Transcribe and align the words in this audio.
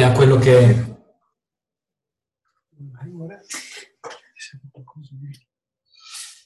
riguardante 0.00 0.04
a 0.04 0.12
quello 0.12 0.38
che 0.38 0.84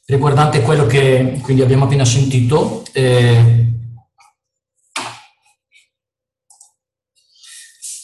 riguardante 0.07 0.63
quello 0.63 0.87
che 0.87 1.39
quindi 1.43 1.63
abbiamo 1.63 1.85
appena 1.85 2.05
sentito 2.05 2.85
eh, 2.93 3.67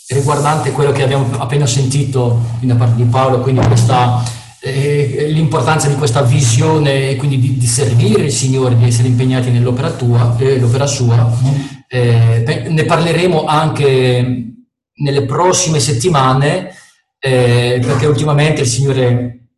riguardante 0.08 0.72
quello 0.72 0.92
che 0.92 1.02
abbiamo 1.02 1.30
appena 1.38 1.66
sentito 1.66 2.40
da 2.60 2.76
parte 2.76 2.96
di 2.96 3.04
Paolo 3.04 3.40
quindi 3.40 3.66
questa 3.66 4.22
eh, 4.62 5.28
l'importanza 5.30 5.88
di 5.88 5.94
questa 5.94 6.22
visione 6.22 7.10
e 7.10 7.16
quindi 7.16 7.38
di, 7.38 7.56
di, 7.56 7.66
servire 7.66 8.24
il 8.24 8.30
Signore, 8.30 8.76
di 8.76 8.84
essere 8.84 9.08
impegnati 9.08 9.50
nell'opera 9.50 9.90
tua, 9.92 10.36
eh, 10.38 10.58
l'opera 10.58 10.86
sua. 10.86 11.32
Eh, 11.88 12.66
ne 12.68 12.84
parleremo 12.84 13.46
anche 13.46 14.49
nelle 15.00 15.24
prossime 15.26 15.80
settimane, 15.80 16.74
eh, 17.18 17.80
perché 17.82 18.06
ultimamente 18.06 18.62
il 18.62 18.66
Signore 18.66 19.48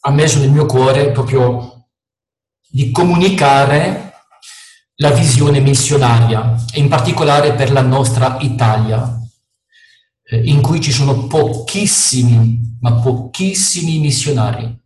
ha 0.00 0.10
messo 0.10 0.38
nel 0.38 0.50
mio 0.50 0.66
cuore 0.66 1.10
proprio 1.10 1.88
di 2.68 2.90
comunicare 2.90 4.14
la 4.96 5.10
visione 5.10 5.60
missionaria, 5.60 6.54
in 6.74 6.88
particolare 6.88 7.54
per 7.54 7.72
la 7.72 7.82
nostra 7.82 8.38
Italia, 8.40 9.18
eh, 10.24 10.42
in 10.44 10.60
cui 10.60 10.80
ci 10.80 10.92
sono 10.92 11.26
pochissimi, 11.26 12.78
ma 12.80 12.94
pochissimi 12.94 13.98
missionari. 13.98 14.80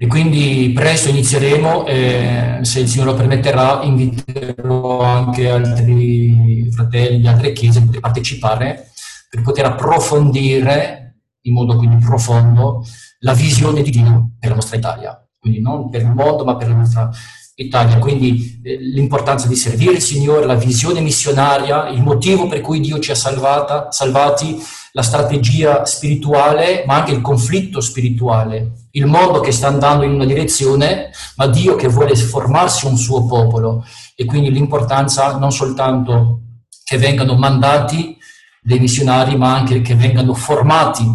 E 0.00 0.06
quindi 0.06 0.70
presto 0.72 1.08
inizieremo, 1.08 1.84
eh, 1.84 2.58
se 2.62 2.78
il 2.78 2.88
Signore 2.88 3.10
lo 3.10 3.16
permetterà, 3.16 3.82
inviterò 3.82 5.00
anche 5.00 5.50
altri 5.50 6.70
fratelli 6.70 7.26
altre 7.26 7.52
chiese 7.52 7.80
a 7.80 7.98
partecipare 7.98 8.92
per 9.28 9.42
poter 9.42 9.64
approfondire 9.64 11.22
in 11.42 11.52
modo 11.52 11.74
quindi 11.74 11.96
profondo 11.96 12.84
la 13.20 13.32
visione 13.32 13.82
di 13.82 13.90
Dio 13.90 14.30
per 14.38 14.50
la 14.50 14.54
nostra 14.54 14.76
Italia, 14.76 15.28
quindi 15.36 15.60
non 15.60 15.90
per 15.90 16.02
il 16.02 16.12
mondo 16.14 16.44
ma 16.44 16.56
per 16.56 16.68
la 16.68 16.74
nostra 16.76 17.10
Italia, 17.56 17.98
quindi 17.98 18.60
eh, 18.62 18.76
l'importanza 18.76 19.48
di 19.48 19.56
servire 19.56 19.94
il 19.94 20.00
Signore, 20.00 20.46
la 20.46 20.54
visione 20.54 21.00
missionaria, 21.00 21.88
il 21.88 22.02
motivo 22.02 22.46
per 22.46 22.60
cui 22.60 22.78
Dio 22.78 23.00
ci 23.00 23.10
ha 23.10 23.16
salvata, 23.16 23.90
salvati, 23.90 24.56
la 24.92 25.02
strategia 25.02 25.84
spirituale, 25.84 26.84
ma 26.86 26.94
anche 26.94 27.12
il 27.12 27.20
conflitto 27.20 27.80
spirituale, 27.80 28.77
il 28.92 29.06
mondo 29.06 29.40
che 29.40 29.52
sta 29.52 29.68
andando 29.68 30.04
in 30.04 30.12
una 30.12 30.24
direzione, 30.24 31.10
ma 31.36 31.46
Dio 31.46 31.76
che 31.76 31.88
vuole 31.88 32.14
formarsi 32.16 32.86
un 32.86 32.96
suo 32.96 33.26
popolo. 33.26 33.84
E 34.14 34.24
quindi 34.24 34.50
l'importanza 34.50 35.36
non 35.36 35.52
soltanto 35.52 36.40
che 36.84 36.98
vengano 36.98 37.36
mandati 37.36 38.16
dei 38.62 38.78
missionari, 38.78 39.36
ma 39.36 39.54
anche 39.54 39.80
che 39.82 39.94
vengano 39.94 40.34
formati. 40.34 41.06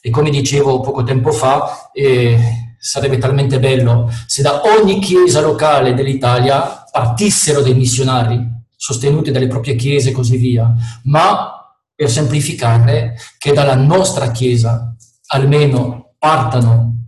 E 0.00 0.10
come 0.10 0.30
dicevo 0.30 0.80
poco 0.80 1.02
tempo 1.02 1.30
fa, 1.30 1.90
eh, 1.92 2.38
sarebbe 2.78 3.18
talmente 3.18 3.60
bello 3.60 4.10
se 4.26 4.40
da 4.40 4.62
ogni 4.64 5.00
chiesa 5.00 5.42
locale 5.42 5.92
dell'Italia 5.92 6.82
partissero 6.90 7.60
dei 7.60 7.74
missionari 7.74 8.58
sostenuti 8.74 9.30
dalle 9.30 9.46
proprie 9.46 9.74
chiese 9.74 10.08
e 10.08 10.12
così 10.12 10.38
via, 10.38 10.72
ma 11.04 11.76
per 11.94 12.10
semplificare 12.10 13.14
che 13.36 13.52
dalla 13.52 13.74
nostra 13.74 14.30
chiesa 14.30 14.96
almeno 15.26 16.14
partano 16.18 16.99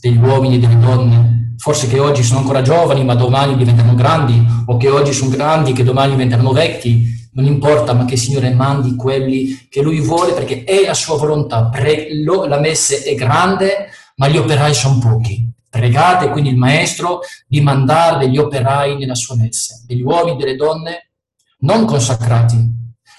degli 0.00 0.18
uomini 0.18 0.56
e 0.56 0.58
delle 0.58 0.78
donne, 0.78 1.54
forse 1.58 1.88
che 1.88 1.98
oggi 1.98 2.22
sono 2.22 2.40
ancora 2.40 2.62
giovani 2.62 3.04
ma 3.04 3.14
domani 3.14 3.56
diventano 3.56 3.94
grandi, 3.94 4.44
o 4.66 4.76
che 4.76 4.88
oggi 4.88 5.12
sono 5.12 5.30
grandi 5.30 5.72
che 5.72 5.84
domani 5.84 6.12
diventeranno 6.12 6.52
vecchi, 6.52 7.18
non 7.32 7.44
importa, 7.44 7.92
ma 7.92 8.04
che 8.04 8.14
il 8.14 8.20
Signore 8.20 8.52
mandi 8.52 8.96
quelli 8.96 9.66
che 9.68 9.82
Lui 9.82 10.00
vuole 10.00 10.32
perché 10.32 10.64
è 10.64 10.88
a 10.88 10.94
sua 10.94 11.16
volontà. 11.16 11.66
Pre- 11.66 12.22
lo, 12.22 12.46
la 12.46 12.58
messe 12.58 13.02
è 13.02 13.14
grande, 13.14 13.88
ma 14.16 14.28
gli 14.28 14.36
operai 14.36 14.74
sono 14.74 14.98
pochi. 14.98 15.48
Pregate 15.68 16.30
quindi 16.30 16.50
il 16.50 16.56
Maestro 16.56 17.20
di 17.46 17.60
mandare 17.60 18.26
degli 18.26 18.38
operai 18.38 18.98
nella 18.98 19.14
sua 19.14 19.36
messe, 19.36 19.84
degli 19.86 20.02
uomini 20.02 20.36
e 20.36 20.44
delle 20.44 20.56
donne 20.56 21.10
non 21.60 21.84
consacrati, 21.84 22.56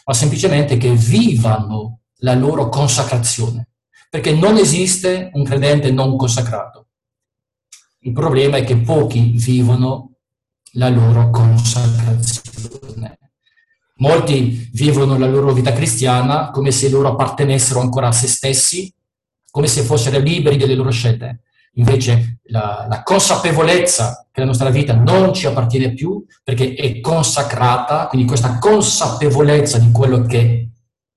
ma 0.05 0.13
semplicemente 0.13 0.75
che 0.75 0.91
vivano 0.91 1.99
la 2.17 2.33
loro 2.33 2.67
consacrazione, 2.67 3.69
perché 4.11 4.33
non 4.33 4.57
esiste 4.57 5.29
un 5.35 5.45
credente 5.45 5.89
non 5.89 6.17
consacrato. 6.17 6.87
Il 7.99 8.11
problema 8.11 8.57
è 8.57 8.65
che 8.65 8.75
pochi 8.75 9.31
vivono 9.37 10.15
la 10.73 10.89
loro 10.89 11.29
consacrazione. 11.29 13.17
Molti 13.95 14.69
vivono 14.73 15.17
la 15.17 15.27
loro 15.27 15.53
vita 15.53 15.71
cristiana 15.71 16.51
come 16.51 16.71
se 16.71 16.89
loro 16.89 17.07
appartenessero 17.07 17.79
ancora 17.79 18.07
a 18.07 18.11
se 18.11 18.27
stessi, 18.27 18.93
come 19.49 19.67
se 19.67 19.81
fossero 19.81 20.19
liberi 20.19 20.57
delle 20.57 20.75
loro 20.75 20.91
scelte. 20.91 21.43
Invece 21.75 22.41
la, 22.47 22.85
la, 22.89 23.03
consapevolezza 23.03 24.27
che 24.29 24.41
la 24.41 24.47
nostra 24.47 24.69
vita 24.71 24.93
non 24.93 25.33
ci 25.33 25.47
appartiene 25.47 25.93
più 25.93 26.21
perché 26.43 26.73
è 26.73 26.99
consacrata, 26.99 28.07
quindi 28.07 28.27
questa 28.27 28.59
consapevolezza 28.59 29.77
di 29.77 29.89
quello 29.89 30.23
che 30.23 30.70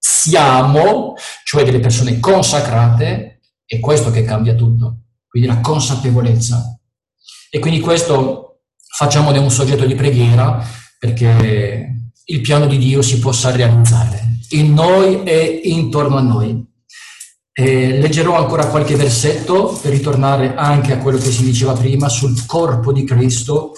siamo, 0.06 1.14
cioè 1.44 1.64
delle 1.64 1.80
persone 1.80 2.20
consacrate, 2.20 3.40
è 3.64 3.80
questo 3.80 4.10
che 4.10 4.22
cambia 4.22 4.54
tutto. 4.54 4.98
Quindi 5.26 5.48
la 5.48 5.60
consapevolezza. 5.60 6.78
E 7.48 7.58
quindi 7.58 7.80
questo 7.80 8.64
facciamone 8.76 9.38
un 9.38 9.50
soggetto 9.50 9.86
di 9.86 9.94
preghiera 9.94 10.62
perché 10.98 12.10
il 12.22 12.40
piano 12.42 12.66
di 12.66 12.76
Dio 12.76 13.00
si 13.00 13.18
possa 13.18 13.50
realizzare 13.50 14.40
in 14.50 14.74
noi 14.74 15.22
e 15.22 15.62
intorno 15.64 16.18
a 16.18 16.22
noi. 16.22 16.62
Eh, 17.54 17.98
leggerò 17.98 18.36
ancora 18.36 18.66
qualche 18.66 18.96
versetto 18.96 19.72
per 19.80 19.90
ritornare 19.90 20.54
anche 20.54 20.92
a 20.92 20.98
quello 20.98 21.16
che 21.16 21.30
si 21.30 21.44
diceva 21.44 21.72
prima 21.72 22.10
sul 22.10 22.44
corpo 22.44 22.92
di 22.92 23.04
Cristo, 23.04 23.72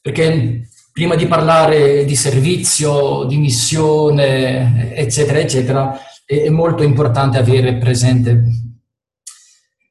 perché 0.00 0.68
prima 0.96 1.14
di 1.14 1.26
parlare 1.26 2.06
di 2.06 2.16
servizio, 2.16 3.24
di 3.24 3.36
missione, 3.36 4.94
eccetera, 4.94 5.38
eccetera, 5.38 6.00
è 6.24 6.48
molto 6.48 6.82
importante 6.82 7.36
avere 7.36 7.76
presente, 7.76 8.44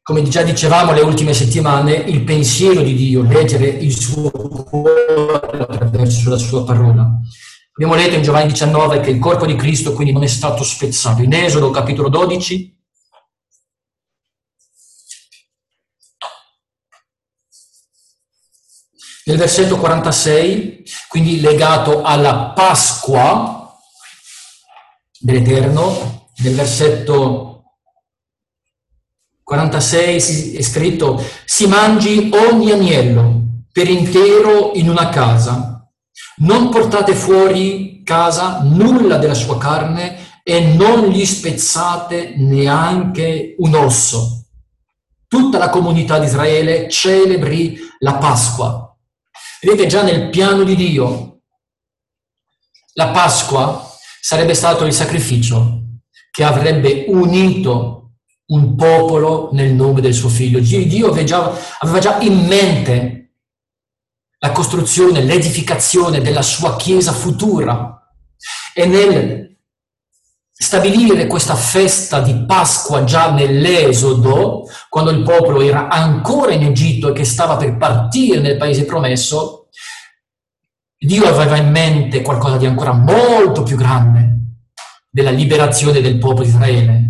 come 0.02 0.24
già 0.24 0.42
dicevamo 0.42 0.94
le 0.94 1.02
ultime 1.02 1.36
settimane, 1.36 1.94
il 1.94 2.22
pensiero 2.22 2.82
di 2.82 2.96
Dio, 2.96 3.22
leggere 3.22 3.68
il 3.68 3.96
suo 3.96 4.32
cuore 4.32 5.06
attraverso 5.70 6.32
la 6.32 6.38
sua 6.38 6.64
parola. 6.64 7.08
Abbiamo 7.74 7.94
letto 7.94 8.16
in 8.16 8.24
Giovanni 8.24 8.48
19 8.48 9.00
che 9.02 9.12
il 9.12 9.20
corpo 9.20 9.46
di 9.46 9.56
Cristo 9.56 9.94
quindi 9.94 10.12
non 10.12 10.24
è 10.24 10.28
stato 10.28 10.64
spezzato. 10.64 11.22
In 11.22 11.34
Esodo 11.34 11.70
capitolo 11.70 12.10
12 12.10 12.75
Nel 19.28 19.38
versetto 19.38 19.78
46, 19.78 20.84
quindi 21.08 21.42
legato 21.42 22.04
alla 22.04 22.52
Pasqua 22.56 23.76
dell'Eterno, 25.20 26.28
nel 26.38 26.54
versetto 26.54 27.64
46 29.42 30.56
è 30.56 30.62
scritto, 30.62 31.24
si 31.46 31.66
mangi 31.66 32.30
ogni 32.34 32.72
agnello 32.72 33.64
per 33.72 33.90
intero 33.90 34.74
in 34.76 34.90
una 34.90 35.10
casa. 35.10 35.90
Non 36.38 36.70
portate 36.70 37.16
fuori 37.16 38.04
casa 38.04 38.62
nulla 38.62 39.18
della 39.18 39.34
sua 39.34 39.58
carne 39.58 40.40
e 40.44 40.62
non 40.62 41.08
gli 41.08 41.26
spezzate 41.26 42.36
neanche 42.38 43.56
un 43.58 43.74
osso. 43.74 44.46
Tutta 45.28 45.58
la 45.58 45.70
comunità 45.70 46.20
di 46.20 46.28
Israele 46.28 46.88
celebri 46.90 47.80
la 48.00 48.18
Pasqua. 48.18 48.85
Vedete 49.66 49.88
già 49.88 50.04
nel 50.04 50.30
piano 50.30 50.64
di 50.64 50.76
Dio, 50.76 51.40
la 52.94 53.08
Pasqua 53.08 53.84
sarebbe 54.22 54.54
stato 54.54 54.86
il 54.86 54.94
sacrificio 54.94 55.82
che 56.30 56.44
avrebbe 56.44 57.06
unito 57.08 58.18
un 58.50 58.76
popolo 58.76 59.50
nel 59.54 59.74
nome 59.74 60.02
del 60.02 60.14
suo 60.14 60.30
figlio. 60.30 60.60
Dio 60.60 61.08
aveva 61.08 61.24
già, 61.24 61.52
aveva 61.80 61.98
già 61.98 62.20
in 62.20 62.46
mente 62.46 63.38
la 64.38 64.52
costruzione, 64.52 65.24
l'edificazione 65.24 66.22
della 66.22 66.44
sua 66.44 66.76
Chiesa 66.76 67.12
futura 67.12 68.08
e 68.72 68.86
nel 68.86 69.45
stabilire 70.58 71.28
questa 71.28 71.56
festa 71.56 72.22
di 72.22 72.46
Pasqua 72.46 73.04
già 73.04 73.32
nell'Esodo, 73.32 74.70
quando 74.88 75.12
il 75.12 75.22
popolo 75.22 75.62
era 75.62 75.90
ancora 75.90 76.54
in 76.54 76.64
Egitto 76.64 77.10
e 77.10 77.14
che 77.14 77.26
stava 77.26 77.58
per 77.58 77.78
partire 77.78 78.40
nel 78.40 78.58
paese 78.58 78.86
promesso, 78.86 79.68
Dio 80.98 81.26
aveva 81.28 81.58
in 81.58 81.70
mente 81.70 82.22
qualcosa 82.22 82.58
di 82.58 82.66
ancora 82.66 82.94
molto 82.94 83.64
più 83.64 83.76
grande 83.76 84.34
della 85.10 85.30
liberazione 85.30 86.02
del 86.02 86.18
popolo 86.18 86.44
di 86.44 86.50
Israele, 86.50 87.10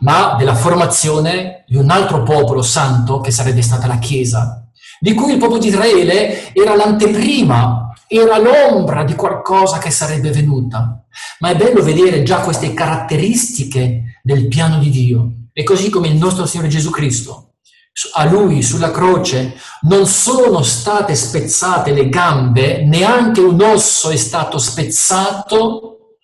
ma 0.00 0.36
della 0.38 0.54
formazione 0.54 1.64
di 1.66 1.76
un 1.76 1.90
altro 1.90 2.22
popolo 2.22 2.62
santo 2.62 3.20
che 3.20 3.30
sarebbe 3.30 3.62
stata 3.62 3.86
la 3.86 3.98
Chiesa 3.98 4.60
di 4.98 5.14
cui 5.14 5.32
il 5.32 5.38
popolo 5.38 5.58
di 5.58 5.68
Israele 5.68 6.54
era 6.54 6.74
l'anteprima 6.74 7.92
era 8.08 8.38
l'ombra 8.38 9.04
di 9.04 9.14
qualcosa 9.14 9.78
che 9.78 9.90
sarebbe 9.90 10.30
venuta. 10.30 11.04
Ma 11.40 11.50
è 11.50 11.56
bello 11.56 11.82
vedere 11.82 12.22
già 12.22 12.40
queste 12.40 12.74
caratteristiche 12.74 14.20
del 14.22 14.48
piano 14.48 14.78
di 14.78 14.90
Dio. 14.90 15.30
E 15.52 15.62
così 15.62 15.90
come 15.90 16.08
il 16.08 16.16
nostro 16.16 16.46
Signore 16.46 16.68
Gesù 16.68 16.90
Cristo, 16.90 17.54
a 18.14 18.24
Lui 18.24 18.62
sulla 18.62 18.90
croce 18.90 19.56
non 19.82 20.06
sono 20.06 20.62
state 20.62 21.14
spezzate 21.14 21.92
le 21.92 22.08
gambe, 22.10 22.84
neanche 22.84 23.40
un 23.40 23.60
osso 23.62 24.10
è 24.10 24.16
stato 24.16 24.58
spezzato, 24.58 26.18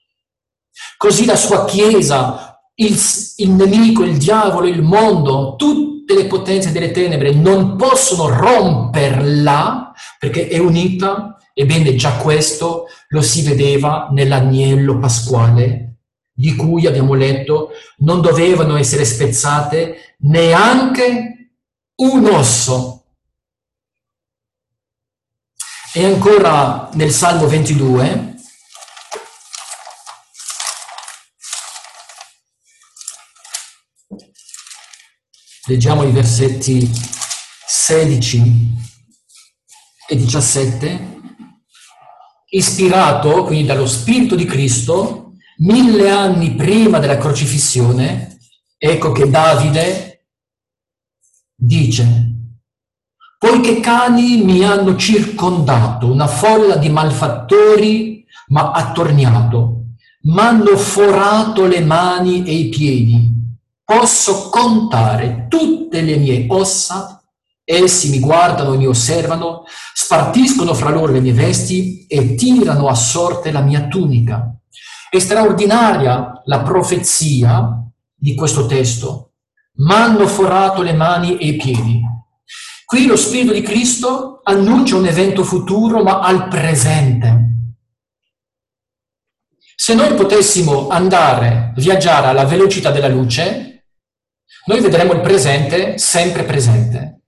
così 0.98 1.24
la 1.24 1.36
sua 1.36 1.64
Chiesa, 1.64 2.60
il, 2.74 2.98
il 3.36 3.50
nemico, 3.50 4.02
il 4.02 4.18
diavolo, 4.18 4.66
il 4.66 4.82
mondo, 4.82 5.56
tutte 5.56 6.14
le 6.14 6.26
potenze 6.26 6.72
delle 6.72 6.90
tenebre 6.90 7.32
non 7.32 7.76
possono 7.76 8.28
romperla 8.28 9.92
perché 10.18 10.48
è 10.48 10.58
unita 10.58 11.36
Ebbene, 11.54 11.94
già 11.96 12.16
questo 12.16 12.86
lo 13.08 13.20
si 13.20 13.42
vedeva 13.42 14.08
nell'agnello 14.10 14.98
pasquale, 14.98 15.96
di 16.32 16.56
cui 16.56 16.86
abbiamo 16.86 17.12
letto 17.14 17.70
non 17.98 18.22
dovevano 18.22 18.76
essere 18.76 19.04
spezzate 19.04 20.16
neanche 20.20 21.52
un 21.96 22.26
osso. 22.26 23.04
E 25.92 26.04
ancora 26.06 26.88
nel 26.94 27.10
Salmo 27.10 27.46
22, 27.46 28.34
leggiamo 35.66 36.04
i 36.04 36.10
versetti 36.12 36.90
16 37.66 38.40
e 40.08 40.16
17 40.16 41.21
ispirato 42.54 43.44
quindi 43.44 43.66
dallo 43.66 43.86
Spirito 43.86 44.34
di 44.34 44.44
Cristo, 44.44 45.34
mille 45.58 46.10
anni 46.10 46.54
prima 46.54 46.98
della 46.98 47.16
crocifissione, 47.16 48.38
ecco 48.76 49.12
che 49.12 49.28
Davide 49.28 50.26
dice, 51.54 52.32
poiché 53.38 53.80
cani 53.80 54.42
mi 54.42 54.64
hanno 54.64 54.96
circondato, 54.96 56.10
una 56.10 56.26
folla 56.26 56.76
di 56.76 56.88
malfattori 56.88 58.24
ma 58.48 58.72
attorniato, 58.72 59.84
m'hanno 60.22 60.76
forato 60.76 61.66
le 61.66 61.80
mani 61.80 62.44
e 62.44 62.52
i 62.52 62.68
piedi, 62.68 63.30
posso 63.82 64.50
contare 64.50 65.46
tutte 65.48 66.02
le 66.02 66.16
mie 66.16 66.46
ossa 66.48 67.21
Essi 67.64 68.10
mi 68.10 68.18
guardano 68.18 68.74
e 68.74 68.76
mi 68.76 68.86
osservano, 68.86 69.62
spartiscono 69.94 70.74
fra 70.74 70.90
loro 70.90 71.12
le 71.12 71.20
mie 71.20 71.32
vesti 71.32 72.06
e 72.06 72.34
tirano 72.34 72.88
a 72.88 72.94
sorte 72.94 73.52
la 73.52 73.60
mia 73.60 73.86
tunica. 73.86 74.52
È 75.08 75.18
straordinaria 75.18 76.42
la 76.46 76.62
profezia 76.62 77.70
di 78.12 78.34
questo 78.34 78.66
testo. 78.66 79.34
M'hanno 79.74 80.26
forato 80.26 80.82
le 80.82 80.92
mani 80.92 81.38
e 81.38 81.46
i 81.46 81.56
piedi. 81.56 82.00
Qui 82.84 83.06
lo 83.06 83.16
Spirito 83.16 83.52
di 83.52 83.62
Cristo 83.62 84.40
annuncia 84.42 84.96
un 84.96 85.06
evento 85.06 85.44
futuro, 85.44 86.02
ma 86.02 86.18
al 86.20 86.48
presente. 86.48 87.50
Se 89.76 89.94
noi 89.94 90.14
potessimo 90.14 90.88
andare, 90.88 91.72
viaggiare 91.76 92.26
alla 92.26 92.44
velocità 92.44 92.90
della 92.90 93.08
luce, 93.08 93.86
noi 94.66 94.80
vedremo 94.80 95.12
il 95.12 95.20
presente 95.20 95.96
sempre 95.96 96.44
presente 96.44 97.21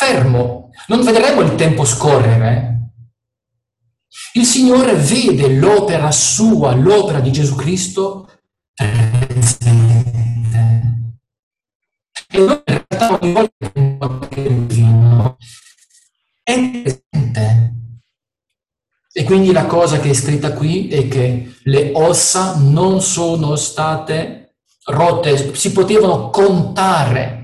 fermo, 0.00 0.70
non 0.86 1.02
vedremo 1.02 1.42
il 1.42 1.54
tempo 1.56 1.84
scorrere. 1.84 2.92
Il 4.32 4.46
Signore 4.46 4.94
vede 4.94 5.52
l'opera 5.52 6.10
sua, 6.10 6.74
l'opera 6.74 7.20
di 7.20 7.30
Gesù 7.30 7.54
Cristo 7.54 8.30
presente. 8.74 9.98
E 12.32 12.38
noi 12.38 12.62
in 12.64 12.84
realtà 12.88 13.18
ogni 13.20 13.32
volta 13.34 14.28
che 14.28 14.48
vino 14.48 15.36
è 16.42 16.54
presente. 16.54 17.74
E 19.12 19.24
quindi 19.24 19.52
la 19.52 19.66
cosa 19.66 20.00
che 20.00 20.08
è 20.08 20.14
scritta 20.14 20.54
qui 20.54 20.88
è 20.88 21.08
che 21.08 21.56
le 21.64 21.90
ossa 21.92 22.56
non 22.56 23.02
sono 23.02 23.54
state 23.54 24.54
rotte, 24.84 25.54
si 25.54 25.72
potevano 25.72 26.30
contare 26.30 27.39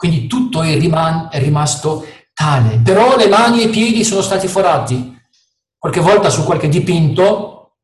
quindi 0.00 0.26
tutto 0.26 0.62
è, 0.62 0.78
riman- 0.78 1.28
è 1.30 1.38
rimasto 1.40 2.06
tale. 2.32 2.80
Però 2.82 3.18
le 3.18 3.28
mani 3.28 3.60
e 3.60 3.64
i 3.64 3.68
piedi 3.68 4.02
sono 4.02 4.22
stati 4.22 4.48
forati. 4.48 5.14
Qualche 5.76 6.00
volta 6.00 6.30
su 6.30 6.42
qualche 6.44 6.70
dipinto 6.70 7.74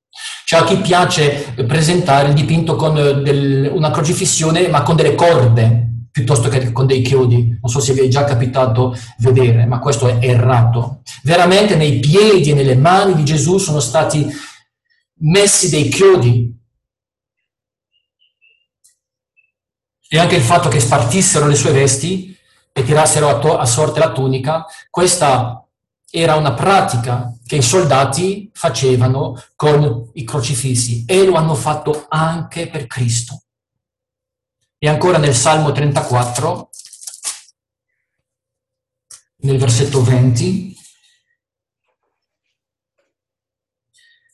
c'è 0.46 0.56
a 0.56 0.64
chi 0.64 0.78
piace 0.78 1.52
presentare 1.66 2.28
il 2.28 2.34
dipinto 2.34 2.74
con 2.74 2.94
del, 2.94 3.70
una 3.70 3.90
crocifissione 3.90 4.68
ma 4.68 4.82
con 4.82 4.96
delle 4.96 5.14
corde 5.14 6.06
piuttosto 6.10 6.48
che 6.48 6.72
con 6.72 6.86
dei 6.86 7.02
chiodi. 7.02 7.58
Non 7.60 7.70
so 7.70 7.80
se 7.80 7.92
vi 7.92 8.00
è 8.00 8.08
già 8.08 8.24
capitato 8.24 8.96
vedere, 9.18 9.66
ma 9.66 9.78
questo 9.78 10.08
è 10.08 10.16
errato. 10.22 11.02
Veramente 11.22 11.76
nei 11.76 11.98
piedi 11.98 12.48
e 12.48 12.54
nelle 12.54 12.76
mani 12.76 13.14
di 13.14 13.24
Gesù 13.26 13.58
sono 13.58 13.80
stati 13.80 14.26
messi 15.18 15.68
dei 15.68 15.88
chiodi 15.88 16.55
e 20.08 20.18
anche 20.18 20.36
il 20.36 20.42
fatto 20.42 20.68
che 20.68 20.80
spartissero 20.80 21.46
le 21.46 21.54
sue 21.54 21.72
vesti 21.72 22.36
e 22.72 22.84
tirassero 22.84 23.28
a, 23.28 23.38
to- 23.38 23.58
a 23.58 23.66
sorte 23.66 23.98
la 23.98 24.12
tunica, 24.12 24.64
questa 24.90 25.66
era 26.10 26.36
una 26.36 26.54
pratica 26.54 27.34
che 27.44 27.56
i 27.56 27.62
soldati 27.62 28.50
facevano 28.52 29.42
con 29.56 30.10
i 30.14 30.24
crocifissi 30.24 31.04
e 31.06 31.24
lo 31.24 31.34
hanno 31.34 31.54
fatto 31.54 32.06
anche 32.08 32.68
per 32.68 32.86
Cristo. 32.86 33.42
E 34.78 34.88
ancora 34.88 35.18
nel 35.18 35.34
Salmo 35.34 35.72
34, 35.72 36.70
nel 39.38 39.58
versetto 39.58 40.02
20, 40.02 40.74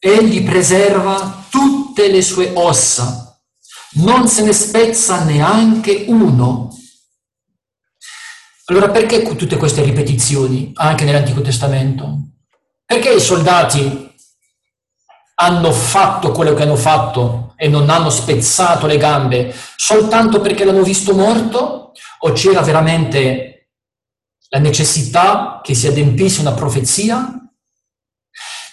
Egli 0.05 0.43
preserva 0.43 1.47
tutte 1.49 2.11
le 2.11 2.23
sue 2.23 2.51
ossa 2.57 3.32
non 3.95 4.29
se 4.29 4.43
ne 4.43 4.53
spezza 4.53 5.25
neanche 5.25 6.05
uno. 6.09 6.71
Allora 8.67 8.91
perché 8.91 9.23
tutte 9.37 9.57
queste 9.57 9.83
ripetizioni 9.83 10.73
anche 10.77 11.05
nell'Antico 11.05 11.43
Testamento? 11.43 12.19
Perché 12.85 13.13
i 13.13 13.21
soldati 13.21 14.11
hanno 15.35 15.73
fatto 15.73 16.31
quello 16.31 16.55
che 16.55 16.63
hanno 16.63 16.77
fatto 16.77 17.55
e 17.57 17.69
non 17.69 17.91
hanno 17.91 18.11
spezzato 18.11 18.87
le 18.87 18.99
gambe 18.99 19.55
soltanto 19.77 20.41
perché 20.41 20.65
l'hanno 20.65 20.83
visto 20.83 21.15
morto? 21.15 21.93
O 22.21 22.33
c'era 22.33 22.63
veramente 22.63 23.71
la 24.49 24.59
necessità 24.59 25.61
che 25.63 25.75
si 25.75 25.87
adempisse 25.89 26.41
una 26.41 26.53
profezia? 26.53 27.37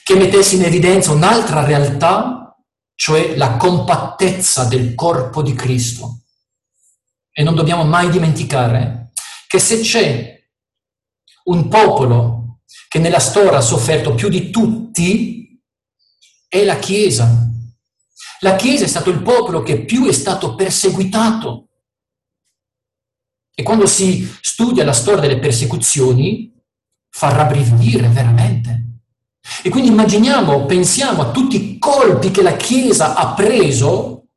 Che 0.03 0.15
mettesse 0.15 0.55
in 0.55 0.63
evidenza 0.63 1.11
un'altra 1.11 1.65
realtà 1.65 2.48
cioè 2.99 3.37
la 3.37 3.55
compattezza 3.55 4.65
del 4.65 4.93
corpo 4.93 5.41
di 5.41 5.53
Cristo. 5.53 6.23
E 7.31 7.43
non 7.43 7.55
dobbiamo 7.55 7.85
mai 7.85 8.09
dimenticare 8.09 9.13
che 9.47 9.57
se 9.57 9.79
c'è 9.79 10.37
un 11.45 11.69
popolo 11.69 12.59
che 12.89 12.99
nella 12.99 13.19
storia 13.19 13.59
ha 13.59 13.61
sofferto 13.61 14.13
più 14.15 14.27
di 14.27 14.49
tutti, 14.49 15.63
è 16.49 16.65
la 16.65 16.77
Chiesa. 16.77 17.47
La 18.41 18.57
Chiesa 18.57 18.83
è 18.83 18.89
stato 18.89 19.09
il 19.11 19.21
popolo 19.21 19.63
che 19.63 19.85
più 19.85 20.05
è 20.05 20.11
stato 20.11 20.55
perseguitato. 20.55 21.69
E 23.55 23.63
quando 23.63 23.87
si 23.87 24.29
studia 24.41 24.83
la 24.83 24.91
storia 24.91 25.21
delle 25.21 25.39
persecuzioni, 25.39 26.53
fa 27.09 27.31
rabbrividire 27.31 28.09
veramente. 28.09 28.88
E 29.63 29.69
quindi 29.69 29.89
immaginiamo, 29.89 30.65
pensiamo 30.65 31.21
a 31.21 31.31
tutti 31.31 31.55
i 31.55 31.77
colpi 31.77 32.31
che 32.31 32.41
la 32.41 32.55
Chiesa 32.55 33.15
ha 33.15 33.33
preso, 33.33 34.27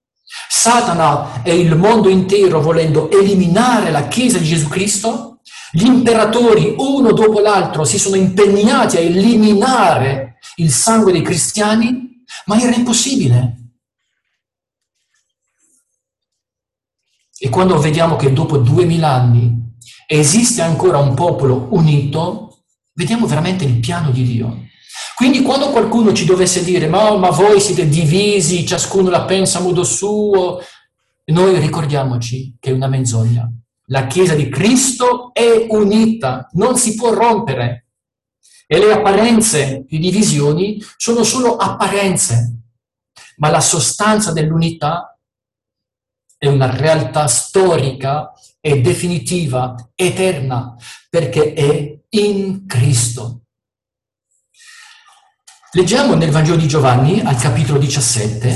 Satana 0.49 1.42
e 1.42 1.59
il 1.59 1.76
mondo 1.76 2.09
intero 2.09 2.61
volendo 2.61 3.11
eliminare 3.11 3.90
la 3.90 4.09
Chiesa 4.09 4.38
di 4.38 4.47
Gesù 4.47 4.68
Cristo, 4.68 5.40
gli 5.73 5.87
imperatori 5.87 6.75
uno 6.76 7.12
dopo 7.12 7.40
l'altro 7.40 7.85
si 7.85 7.99
sono 7.99 8.16
impegnati 8.16 8.97
a 8.97 9.00
eliminare 9.00 10.38
il 10.56 10.71
sangue 10.71 11.12
dei 11.12 11.23
cristiani, 11.23 12.23
ma 12.47 12.61
era 12.61 12.75
impossibile. 12.75 13.56
E 17.38 17.49
quando 17.49 17.78
vediamo 17.78 18.16
che 18.16 18.32
dopo 18.32 18.59
duemila 18.59 19.09
anni 19.09 19.75
esiste 20.06 20.62
ancora 20.62 20.99
un 20.99 21.14
popolo 21.14 21.68
unito, 21.71 22.64
vediamo 22.92 23.26
veramente 23.26 23.64
il 23.64 23.80
piano 23.80 24.11
di 24.11 24.25
Dio. 24.25 24.62
Quindi 25.15 25.43
quando 25.43 25.71
qualcuno 25.71 26.13
ci 26.13 26.25
dovesse 26.25 26.65
dire 26.65 26.87
ma, 26.87 27.17
ma 27.17 27.31
voi 27.31 27.61
siete 27.61 27.89
divisi, 27.89 28.67
ciascuno 28.67 29.11
la 29.11 29.25
pensa 29.25 29.59
a 29.59 29.63
modo 29.63 29.85
suo, 29.85 30.61
noi 31.27 31.59
ricordiamoci 31.59 32.57
che 32.59 32.71
è 32.71 32.73
una 32.73 32.89
menzogna. 32.89 33.51
La 33.87 34.07
Chiesa 34.07 34.35
di 34.35 34.49
Cristo 34.49 35.33
è 35.33 35.67
unita, 35.69 36.49
non 36.53 36.77
si 36.77 36.95
può 36.95 37.13
rompere. 37.13 37.87
E 38.67 38.79
le 38.79 38.93
apparenze 38.93 39.85
di 39.87 39.99
divisioni 39.99 40.83
sono 40.97 41.25
solo 41.25 41.57
apparenze, 41.57 42.61
ma 43.37 43.51
la 43.51 43.61
sostanza 43.61 44.33
dell'unità 44.33 45.19
è 46.39 46.47
una 46.47 46.75
realtà 46.75 47.27
storica 47.29 48.33
e 48.61 48.81
definitiva, 48.81 49.75
eterna, 49.95 50.75
perché 51.11 51.53
è 51.53 51.99
in 52.09 52.67
Cristo. 52.67 53.42
Leggiamo 55.75 56.14
nel 56.14 56.31
Vangelo 56.31 56.57
di 56.57 56.69
Giovanni 56.69 57.21
al 57.21 57.37
capitolo 57.37 57.79
17, 57.79 58.55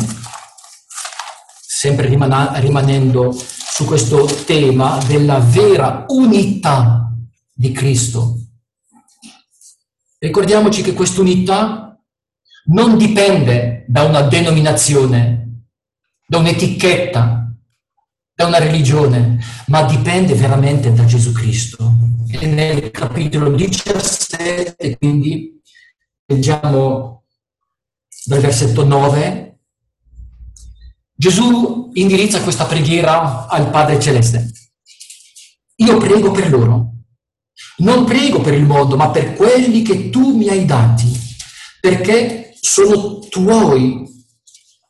sempre 1.66 2.08
rimanendo 2.08 3.32
su 3.32 3.86
questo 3.86 4.26
tema 4.44 5.02
della 5.06 5.38
vera 5.38 6.04
unità 6.08 7.10
di 7.54 7.72
Cristo. 7.72 8.38
Ricordiamoci 10.18 10.82
che 10.82 10.92
quest'unità 10.92 11.98
non 12.66 12.98
dipende 12.98 13.86
da 13.88 14.02
una 14.02 14.20
denominazione, 14.20 15.62
da 16.26 16.36
un'etichetta, 16.36 17.50
da 18.34 18.44
una 18.44 18.58
religione, 18.58 19.42
ma 19.68 19.84
dipende 19.84 20.34
veramente 20.34 20.92
da 20.92 21.06
Gesù 21.06 21.32
Cristo. 21.32 21.94
E 22.28 22.44
nel 22.44 22.90
capitolo 22.90 23.50
17, 23.52 24.98
quindi, 24.98 25.55
leggiamo 26.26 27.24
dal 28.24 28.40
versetto 28.40 28.84
9, 28.84 29.58
Gesù 31.14 31.90
indirizza 31.94 32.42
questa 32.42 32.66
preghiera 32.66 33.46
al 33.46 33.70
Padre 33.70 33.98
Celeste. 34.00 34.50
Io 35.76 35.96
prego 35.98 36.30
per 36.30 36.50
loro 36.50 36.96
non 37.78 38.04
prego 38.04 38.40
per 38.40 38.54
il 38.54 38.64
mondo, 38.64 38.96
ma 38.96 39.10
per 39.10 39.34
quelli 39.34 39.82
che 39.82 40.08
tu 40.08 40.34
mi 40.34 40.48
hai 40.48 40.64
dati, 40.64 41.12
perché 41.80 42.54
sono 42.60 43.18
tuoi. 43.18 44.04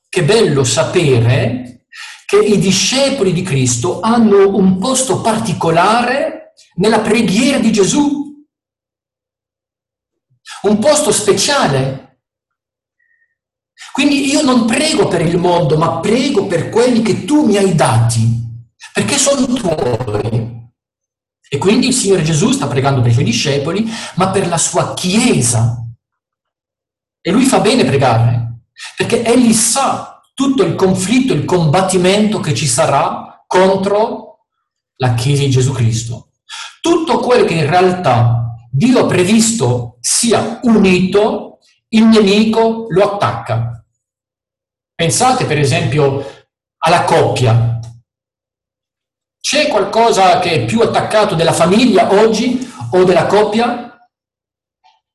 Che 0.09 0.25
bello 0.25 0.64
sapere 0.64 1.87
che 2.25 2.38
i 2.38 2.59
discepoli 2.59 3.33
di 3.33 3.43
Cristo 3.43 4.00
hanno 4.00 4.57
un 4.57 4.78
posto 4.78 5.21
particolare 5.21 6.55
nella 6.76 7.00
preghiera 7.00 7.59
di 7.59 7.71
Gesù, 7.71 8.25
un 10.68 10.78
posto 10.78 11.12
speciale. 11.12 12.20
Quindi 13.92 14.30
io 14.30 14.42
non 14.42 14.66
prego 14.66 15.08
per 15.08 15.23
il 15.23 15.38
mondo, 15.38 15.76
ma 15.76 16.00
prego 16.00 16.46
per 16.46 16.68
quelli 16.68 17.02
che 17.02 17.25
tu 17.25 17.46
mi 17.46 17.56
hai 17.56 17.75
dati, 17.75 18.44
perché 18.92 19.16
sono 19.16 19.46
tuoi. 19.46 20.54
E 21.49 21.58
quindi 21.58 21.88
il 21.88 21.94
Signore 21.94 22.23
Gesù 22.23 22.50
sta 22.50 22.66
pregando 22.66 23.00
per 23.00 23.11
i 23.11 23.14
suoi 23.14 23.25
discepoli, 23.25 23.88
ma 24.16 24.30
per 24.30 24.49
la 24.49 24.58
sua 24.58 24.94
Chiesa. 24.94 25.82
E 27.20 27.30
lui 27.30 27.44
fa 27.44 27.61
bene 27.61 27.85
pregare, 27.85 28.61
perché 28.96 29.25
egli 29.25 29.52
sa 29.52 30.20
tutto 30.35 30.62
il 30.62 30.75
conflitto, 30.75 31.32
il 31.32 31.44
combattimento 31.44 32.40
che 32.40 32.54
ci 32.54 32.66
sarà 32.66 33.44
contro 33.46 34.46
la 34.96 35.14
Chiesa 35.14 35.42
di 35.42 35.50
Gesù 35.50 35.73
Cristo. 35.73 36.32
Tutto 36.80 37.18
quello 37.20 37.44
che 37.44 37.54
in 37.54 37.68
realtà 37.68 38.46
Dio 38.76 38.99
ha 38.99 39.06
previsto 39.06 39.97
sia 40.00 40.61
unito, 40.64 41.61
il 41.88 42.04
nemico 42.04 42.85
lo 42.90 43.14
attacca. 43.14 43.83
Pensate 44.95 45.47
per 45.47 45.59
esempio 45.59 46.47
alla 46.76 47.04
coppia, 47.04 47.80
c'è 49.40 49.68
qualcosa 49.68 50.40
che 50.40 50.50
è 50.50 50.64
più 50.66 50.83
attaccato 50.83 51.35
della 51.35 51.54
famiglia 51.54 52.12
oggi 52.12 52.71
o 52.90 53.04
della 53.04 53.25
coppia? 53.25 53.99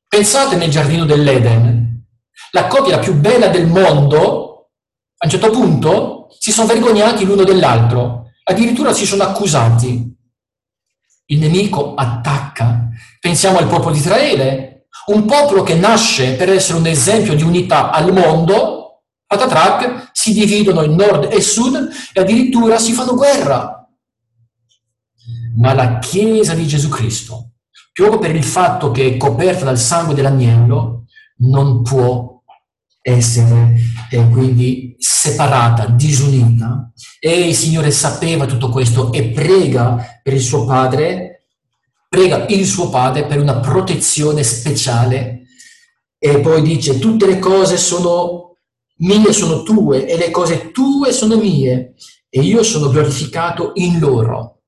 Pensate 0.07 0.55
nel 0.55 0.71
giardino 0.71 1.05
dell'Eden. 1.05 2.03
La 2.53 2.65
coppia 2.65 2.97
più 2.97 3.13
bella 3.13 3.49
del 3.49 3.67
mondo, 3.67 4.71
a 5.17 5.25
un 5.25 5.29
certo 5.29 5.51
punto, 5.51 6.29
si 6.39 6.51
sono 6.51 6.65
vergognati 6.65 7.25
l'uno 7.25 7.43
dell'altro, 7.43 8.31
addirittura 8.43 8.91
si 8.91 9.05
sono 9.05 9.21
accusati. 9.21 10.17
Il 11.25 11.37
nemico 11.37 11.93
attacca. 11.93 12.89
Pensiamo 13.21 13.59
al 13.59 13.67
popolo 13.69 13.93
di 13.93 13.99
Israele, 13.99 14.87
un 15.05 15.23
popolo 15.25 15.63
che 15.63 15.75
nasce 15.75 16.33
per 16.33 16.49
essere 16.49 16.77
un 16.77 16.87
esempio 16.87 17.35
di 17.35 17.43
unità 17.43 17.91
al 17.91 18.11
mondo, 18.11 19.03
patatrac, 19.25 20.09
si 20.11 20.33
dividono 20.33 20.83
in 20.83 20.95
nord 20.95 21.31
e 21.31 21.39
sud 21.39 21.89
e 22.11 22.19
addirittura 22.19 22.77
si 22.77 22.91
fanno 22.91 23.15
guerra 23.15 23.81
ma 25.55 25.73
la 25.73 25.99
Chiesa 25.99 26.53
di 26.53 26.65
Gesù 26.67 26.89
Cristo, 26.89 27.53
proprio 27.93 28.19
per 28.19 28.35
il 28.35 28.43
fatto 28.43 28.91
che 28.91 29.07
è 29.07 29.17
coperta 29.17 29.65
dal 29.65 29.77
sangue 29.77 30.15
dell'agnello, 30.15 31.05
non 31.37 31.81
può 31.81 32.41
essere 33.01 33.75
eh, 34.11 34.29
quindi 34.29 34.95
separata, 34.97 35.87
disunita. 35.87 36.91
E 37.19 37.47
il 37.47 37.55
Signore 37.55 37.91
sapeva 37.91 38.45
tutto 38.45 38.69
questo 38.69 39.11
e 39.11 39.29
prega 39.29 40.19
per 40.21 40.33
il 40.33 40.41
suo 40.41 40.65
Padre, 40.65 41.30
prega 42.11 42.45
il 42.47 42.65
suo 42.65 42.89
Padre 42.89 43.25
per 43.25 43.39
una 43.39 43.61
protezione 43.61 44.43
speciale 44.43 45.43
e 46.19 46.41
poi 46.41 46.61
dice 46.61 46.99
tutte 46.99 47.25
le 47.25 47.39
cose 47.39 47.77
sono 47.77 48.57
mie, 48.97 49.31
sono 49.31 49.63
tue 49.63 50.05
e 50.05 50.17
le 50.17 50.29
cose 50.29 50.71
tue 50.71 51.13
sono 51.13 51.37
mie 51.37 51.93
e 52.27 52.41
io 52.41 52.63
sono 52.63 52.89
glorificato 52.89 53.71
in 53.75 53.97
loro. 53.99 54.63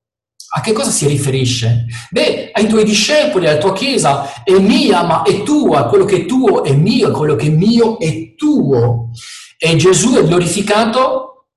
A 0.56 0.62
che 0.62 0.72
cosa 0.72 0.90
si 0.90 1.06
riferisce? 1.06 1.84
Beh, 2.08 2.50
ai 2.50 2.66
tuoi 2.66 2.82
discepoli, 2.84 3.46
alla 3.46 3.58
tua 3.58 3.74
Chiesa, 3.74 4.42
è 4.42 4.58
mia 4.58 5.02
ma 5.02 5.20
è 5.20 5.42
tua, 5.42 5.86
quello 5.88 6.06
che 6.06 6.22
è 6.22 6.24
tuo 6.24 6.64
è 6.64 6.72
mio, 6.72 7.10
quello 7.10 7.36
che 7.36 7.48
è 7.48 7.50
mio 7.50 7.98
è 7.98 8.34
tuo. 8.36 9.10
E 9.58 9.76
Gesù 9.76 10.14
è 10.14 10.24
glorificato 10.24 11.48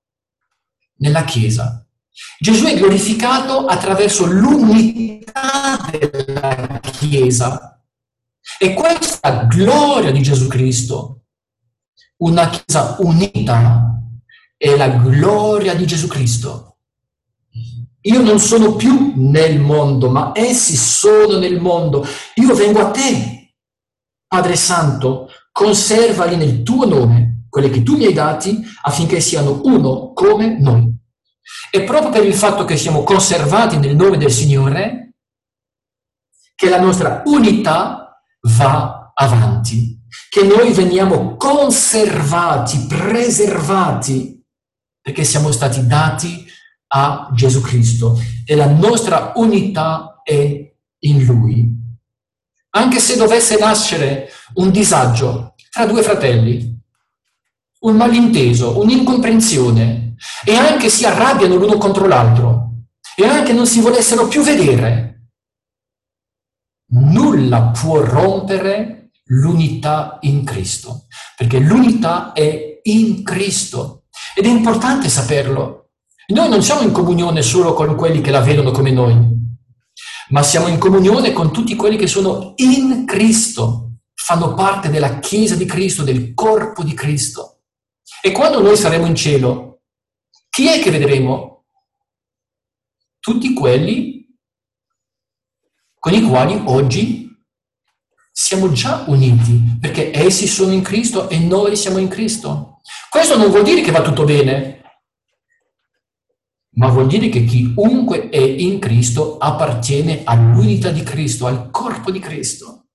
nella 0.98 1.24
Chiesa. 1.24 1.87
Gesù 2.40 2.66
è 2.66 2.76
glorificato 2.76 3.66
attraverso 3.66 4.26
l'unità 4.26 5.78
della 5.90 6.80
Chiesa. 6.80 7.82
E 8.58 8.74
questa 8.74 9.44
gloria 9.44 10.10
di 10.10 10.22
Gesù 10.22 10.46
Cristo, 10.48 11.24
una 12.18 12.48
Chiesa 12.48 12.96
unita, 13.00 14.00
è 14.56 14.76
la 14.76 14.88
gloria 14.88 15.74
di 15.74 15.86
Gesù 15.86 16.06
Cristo. 16.08 16.76
Io 18.02 18.22
non 18.22 18.38
sono 18.38 18.74
più 18.74 19.12
nel 19.16 19.60
mondo, 19.60 20.08
ma 20.08 20.32
essi 20.34 20.76
sono 20.76 21.38
nel 21.38 21.60
mondo. 21.60 22.06
Io 22.36 22.54
vengo 22.54 22.80
a 22.80 22.90
te, 22.90 23.54
Padre 24.26 24.56
Santo, 24.56 25.28
conservali 25.52 26.36
nel 26.36 26.62
tuo 26.62 26.86
nome, 26.86 27.46
quelle 27.48 27.70
che 27.70 27.82
tu 27.82 27.96
mi 27.96 28.06
hai 28.06 28.12
dati, 28.12 28.62
affinché 28.82 29.20
siano 29.20 29.60
uno 29.64 30.12
come 30.12 30.58
noi. 30.58 30.97
E 31.70 31.82
proprio 31.82 32.10
per 32.10 32.24
il 32.24 32.34
fatto 32.34 32.64
che 32.64 32.76
siamo 32.76 33.02
conservati 33.02 33.78
nel 33.78 33.96
nome 33.96 34.16
del 34.16 34.30
Signore, 34.30 35.14
che 36.54 36.68
la 36.68 36.80
nostra 36.80 37.22
unità 37.26 38.20
va 38.56 39.12
avanti, 39.14 40.00
che 40.28 40.42
noi 40.44 40.72
veniamo 40.72 41.36
conservati, 41.36 42.86
preservati, 42.86 44.44
perché 45.00 45.24
siamo 45.24 45.52
stati 45.52 45.86
dati 45.86 46.46
a 46.88 47.30
Gesù 47.34 47.60
Cristo 47.60 48.18
e 48.44 48.54
la 48.54 48.66
nostra 48.66 49.32
unità 49.36 50.20
è 50.22 50.74
in 51.00 51.24
Lui. 51.24 51.76
Anche 52.70 52.98
se 52.98 53.16
dovesse 53.16 53.58
nascere 53.58 54.28
un 54.54 54.70
disagio 54.70 55.54
tra 55.70 55.86
due 55.86 56.02
fratelli, 56.02 56.76
un 57.80 57.96
malinteso, 57.96 58.78
un'incomprensione, 58.78 60.07
e 60.44 60.54
anche 60.54 60.88
si 60.88 61.04
arrabbiano 61.04 61.56
l'uno 61.56 61.78
contro 61.78 62.06
l'altro, 62.06 62.72
e 63.16 63.26
anche 63.26 63.52
non 63.52 63.66
si 63.66 63.80
volessero 63.80 64.28
più 64.28 64.42
vedere, 64.42 65.30
nulla 66.90 67.70
può 67.70 68.00
rompere 68.00 69.10
l'unità 69.26 70.18
in 70.22 70.44
Cristo, 70.44 71.06
perché 71.36 71.58
l'unità 71.58 72.32
è 72.32 72.80
in 72.82 73.22
Cristo. 73.22 74.04
Ed 74.34 74.46
è 74.46 74.48
importante 74.48 75.08
saperlo, 75.08 75.90
noi 76.28 76.48
non 76.48 76.62
siamo 76.62 76.82
in 76.82 76.92
comunione 76.92 77.42
solo 77.42 77.74
con 77.74 77.94
quelli 77.96 78.20
che 78.20 78.30
la 78.30 78.40
vedono 78.40 78.70
come 78.70 78.90
noi, 78.90 79.16
ma 80.30 80.42
siamo 80.42 80.68
in 80.68 80.78
comunione 80.78 81.32
con 81.32 81.52
tutti 81.52 81.74
quelli 81.74 81.96
che 81.96 82.06
sono 82.06 82.52
in 82.56 83.04
Cristo, 83.06 83.92
fanno 84.14 84.54
parte 84.54 84.90
della 84.90 85.18
Chiesa 85.20 85.56
di 85.56 85.64
Cristo, 85.64 86.04
del 86.04 86.34
corpo 86.34 86.82
di 86.82 86.94
Cristo. 86.94 87.60
E 88.20 88.30
quando 88.32 88.60
noi 88.60 88.76
saremo 88.76 89.06
in 89.06 89.14
cielo, 89.14 89.67
chi 90.58 90.66
è 90.66 90.80
che 90.80 90.90
vedremo? 90.90 91.66
Tutti 93.20 93.54
quelli 93.54 94.26
con 95.96 96.12
i 96.12 96.22
quali 96.22 96.60
oggi 96.64 97.30
siamo 98.32 98.72
già 98.72 99.04
uniti, 99.06 99.76
perché 99.80 100.10
essi 100.12 100.48
sono 100.48 100.72
in 100.72 100.82
Cristo 100.82 101.28
e 101.28 101.38
noi 101.38 101.76
siamo 101.76 101.98
in 101.98 102.08
Cristo. 102.08 102.80
Questo 103.08 103.36
non 103.36 103.50
vuol 103.50 103.62
dire 103.62 103.82
che 103.82 103.92
va 103.92 104.02
tutto 104.02 104.24
bene, 104.24 104.82
ma 106.70 106.88
vuol 106.88 107.06
dire 107.06 107.28
che 107.28 107.44
chiunque 107.44 108.28
è 108.28 108.40
in 108.40 108.80
Cristo 108.80 109.38
appartiene 109.38 110.22
all'unità 110.24 110.90
di 110.90 111.04
Cristo, 111.04 111.46
al 111.46 111.70
corpo 111.70 112.10
di 112.10 112.18
Cristo. 112.18 112.88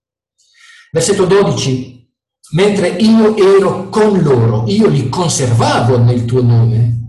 Versetto 0.91 1.23
12, 1.23 2.13
mentre 2.55 2.89
io 2.89 3.37
ero 3.37 3.87
con 3.87 4.21
loro, 4.21 4.65
io 4.67 4.89
li 4.89 5.07
conservavo 5.07 5.97
nel 5.97 6.25
tuo 6.25 6.41
nome. 6.41 7.02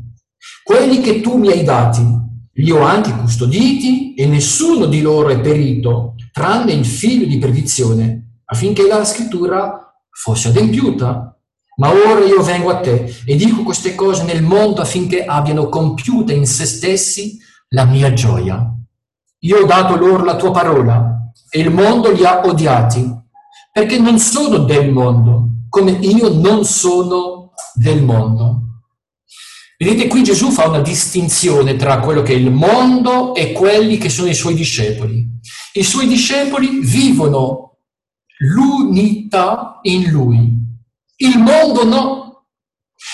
Quelli 0.64 1.00
che 1.00 1.20
tu 1.20 1.36
mi 1.36 1.48
hai 1.48 1.62
dati, 1.62 2.02
li 2.54 2.70
ho 2.70 2.80
anche 2.80 3.14
custoditi 3.14 4.14
e 4.14 4.26
nessuno 4.26 4.86
di 4.86 5.02
loro 5.02 5.28
è 5.28 5.38
perito, 5.38 6.14
tranne 6.32 6.72
il 6.72 6.86
figlio 6.86 7.26
di 7.26 7.36
perdizione, 7.36 8.38
affinché 8.46 8.86
la 8.86 9.04
scrittura 9.04 9.94
fosse 10.10 10.48
adempiuta. 10.48 11.38
Ma 11.76 11.90
ora 11.90 12.24
io 12.24 12.42
vengo 12.42 12.70
a 12.70 12.80
te 12.80 13.14
e 13.26 13.36
dico 13.36 13.62
queste 13.62 13.94
cose 13.94 14.24
nel 14.24 14.42
mondo 14.42 14.80
affinché 14.80 15.26
abbiano 15.26 15.68
compiuta 15.68 16.32
in 16.32 16.46
se 16.46 16.64
stessi 16.64 17.36
la 17.68 17.84
mia 17.84 18.14
gioia. 18.14 18.66
Io 19.40 19.58
ho 19.58 19.66
dato 19.66 19.96
loro 19.96 20.24
la 20.24 20.36
tua 20.36 20.50
parola 20.50 21.30
e 21.50 21.60
il 21.60 21.70
mondo 21.70 22.10
li 22.10 22.24
ha 22.24 22.40
odiati 22.42 23.06
perché 23.70 23.98
non 23.98 24.18
sono 24.18 24.58
del 24.58 24.90
mondo, 24.90 25.46
come 25.68 25.90
io 25.90 26.32
non 26.32 26.64
sono 26.64 27.52
del 27.74 28.02
mondo. 28.02 28.63
Vedete, 29.84 30.08
qui 30.08 30.22
Gesù 30.22 30.50
fa 30.50 30.66
una 30.66 30.80
distinzione 30.80 31.76
tra 31.76 32.00
quello 32.00 32.22
che 32.22 32.32
è 32.32 32.36
il 32.36 32.50
mondo 32.50 33.34
e 33.34 33.52
quelli 33.52 33.98
che 33.98 34.08
sono 34.08 34.30
i 34.30 34.34
suoi 34.34 34.54
discepoli. 34.54 35.28
I 35.74 35.82
suoi 35.82 36.06
discepoli 36.06 36.80
vivono 36.80 37.80
l'unità 38.38 39.80
in 39.82 40.10
lui, 40.10 40.56
il 41.16 41.38
mondo 41.38 41.84
no. 41.84 42.46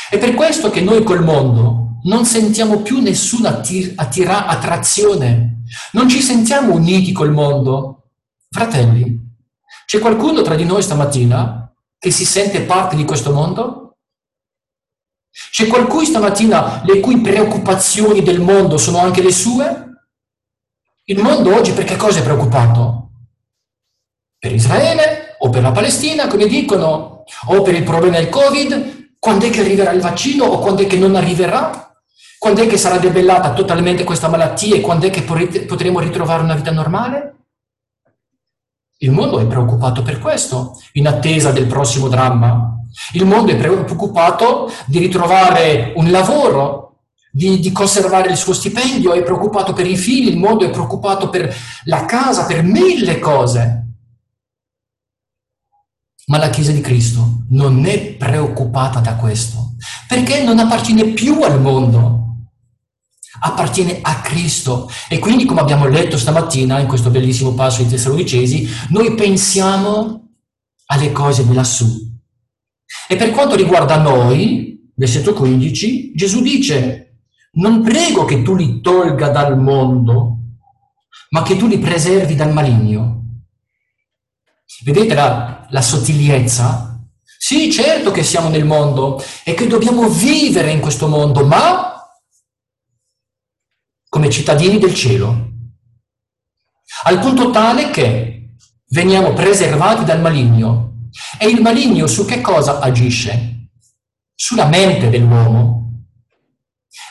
È 0.09 0.17
per 0.17 0.35
questo 0.35 0.71
che 0.71 0.81
noi 0.81 1.03
col 1.03 1.25
mondo 1.25 1.99
non 2.05 2.25
sentiamo 2.25 2.83
più 2.83 3.01
nessuna 3.01 3.49
attir- 3.49 3.95
attira- 3.97 4.47
attrazione, 4.47 5.65
non 5.91 6.09
ci 6.09 6.21
sentiamo 6.21 6.75
uniti 6.75 7.11
col 7.11 7.33
mondo. 7.33 8.11
Fratelli, 8.49 9.19
c'è 9.87 9.99
qualcuno 9.99 10.43
tra 10.43 10.55
di 10.55 10.65
noi 10.65 10.83
stamattina 10.83 11.75
che 11.99 12.13
si 12.13 12.25
sente 12.25 12.61
parte 12.61 12.95
di 12.95 13.05
questo 13.05 13.33
mondo? 13.33 13.90
C'è 15.33 15.67
qualcuno 15.67 16.05
stamattina 16.05 16.83
le 16.85 17.01
cui 17.01 17.21
preoccupazioni 17.21 18.23
del 18.23 18.41
mondo 18.41 18.77
sono 18.77 18.99
anche 18.99 19.23
le 19.23 19.33
sue? 19.33 19.89
Il 21.05 21.23
mondo 21.23 21.55
oggi 21.55 21.73
per 21.73 21.85
che 21.85 21.97
cosa 21.97 22.21
è 22.21 22.23
preoccupato? 22.23 23.11
Per 24.39 24.53
Israele 24.53 25.37
o 25.39 25.51
per 25.51 25.63
la 25.63 25.73
Palestina, 25.73 26.27
come 26.27 26.47
dicono, 26.47 27.25
o 27.47 27.63
per 27.63 27.75
il 27.75 27.85
problema 27.85 28.19
del 28.19 28.29
Covid? 28.29 29.15
Quando 29.19 29.47
è 29.47 29.51
che 29.51 29.61
arriverà 29.61 29.93
il 29.93 30.01
vaccino 30.01 30.45
o 30.45 30.59
quando 30.59 30.83
è 30.83 30.87
che 30.87 30.97
non 30.97 31.15
arriverà? 31.15 31.95
Quando 32.39 32.63
è 32.63 32.67
che 32.67 32.79
sarà 32.79 32.99
debellata 32.99 33.53
totalmente 33.53 34.03
questa 34.03 34.29
malattia 34.29 34.75
e 34.75 34.81
quando 34.81 35.07
è 35.07 35.11
che 35.11 35.23
potremo 35.23 36.01
ritrovare 36.01 36.43
una 36.43 36.55
vita 36.55 36.71
normale? 36.71 37.35
Il 38.99 39.11
mondo 39.11 39.39
è 39.39 39.47
preoccupato 39.47 40.03
per 40.03 40.19
questo, 40.19 40.79
in 40.93 41.07
attesa 41.07 41.53
del 41.53 41.67
prossimo 41.67 42.09
dramma. 42.09 42.80
Il 43.13 43.27
mondo 43.27 43.53
è 43.53 43.57
preoccupato 43.57 44.73
di 44.87 44.99
ritrovare 44.99 45.93
un 45.97 46.11
lavoro, 46.11 46.91
di, 47.31 47.61
di, 47.61 47.73
conservare 47.73 48.31
il 48.31 48.37
suo 48.37 48.53
stipendio, 48.53 49.13
è 49.13 49.23
preoccupato 49.23 49.73
per 49.73 49.87
i 49.87 49.97
figli, 49.97 50.29
il 50.29 50.39
mondo 50.39 50.65
è 50.65 50.71
preoccupato 50.71 51.29
per 51.29 51.55
la 51.85 52.05
casa, 52.05 52.47
per 52.47 52.63
mille 52.63 53.19
cose. 53.19 53.87
Ma 56.27 56.39
la 56.39 56.51
Chiesa 56.51 56.73
di 56.73 56.81
Cristo 56.81 57.45
non 57.51 57.85
è 57.87 58.13
preoccupata 58.15 59.01
da 59.01 59.15
questo, 59.15 59.75
perché 60.07 60.43
non 60.43 60.59
appartiene 60.59 61.07
più 61.09 61.41
al 61.43 61.61
mondo, 61.61 62.21
appartiene 63.41 63.99
a 64.03 64.21
Cristo. 64.21 64.91
E 65.09 65.19
quindi, 65.19 65.45
come 65.45 65.61
abbiamo 65.61 65.87
letto 65.87 66.19
stamattina 66.19 66.79
in 66.79 66.87
questo 66.87 67.11
bellissimo 67.11 67.55
passo 67.55 67.83
di 67.83 67.89
Tessalonicesi, 67.89 68.69
noi 68.91 69.15
pensiamo 69.15 70.29
alle 70.87 71.13
cose 71.13 71.47
di 71.47 71.55
lassù. 71.55 72.10
E 73.11 73.17
per 73.17 73.33
quanto 73.33 73.57
riguarda 73.57 73.97
noi, 73.97 74.89
versetto 74.95 75.33
15, 75.33 76.15
Gesù 76.15 76.43
dice, 76.43 77.25
non 77.55 77.83
prego 77.83 78.25
che 78.25 78.43
tu 78.43 78.55
li 78.55 78.81
tolga 78.81 79.31
dal 79.31 79.59
mondo, 79.59 80.37
ma 81.31 81.43
che 81.43 81.57
tu 81.57 81.67
li 81.67 81.81
preservi 81.81 82.37
dal 82.37 82.53
maligno. 82.53 83.43
Vedete 84.85 85.15
la, 85.15 85.67
la 85.71 85.83
sottigliezza? 85.83 87.05
Sì, 87.37 87.73
certo 87.73 88.13
che 88.13 88.23
siamo 88.23 88.49
nel 88.49 88.65
mondo 88.65 89.21
e 89.43 89.55
che 89.55 89.67
dobbiamo 89.67 90.09
vivere 90.09 90.71
in 90.71 90.79
questo 90.79 91.09
mondo, 91.09 91.45
ma 91.45 92.01
come 94.09 94.31
cittadini 94.31 94.79
del 94.79 94.95
cielo, 94.95 95.49
al 97.07 97.19
punto 97.19 97.51
tale 97.51 97.91
che 97.91 98.55
veniamo 98.91 99.33
preservati 99.33 100.05
dal 100.05 100.21
maligno. 100.21 100.90
E 101.39 101.47
il 101.47 101.61
maligno 101.61 102.07
su 102.07 102.25
che 102.25 102.41
cosa 102.41 102.79
agisce? 102.79 103.69
Sulla 104.35 104.67
mente 104.67 105.09
dell'uomo. 105.09 106.05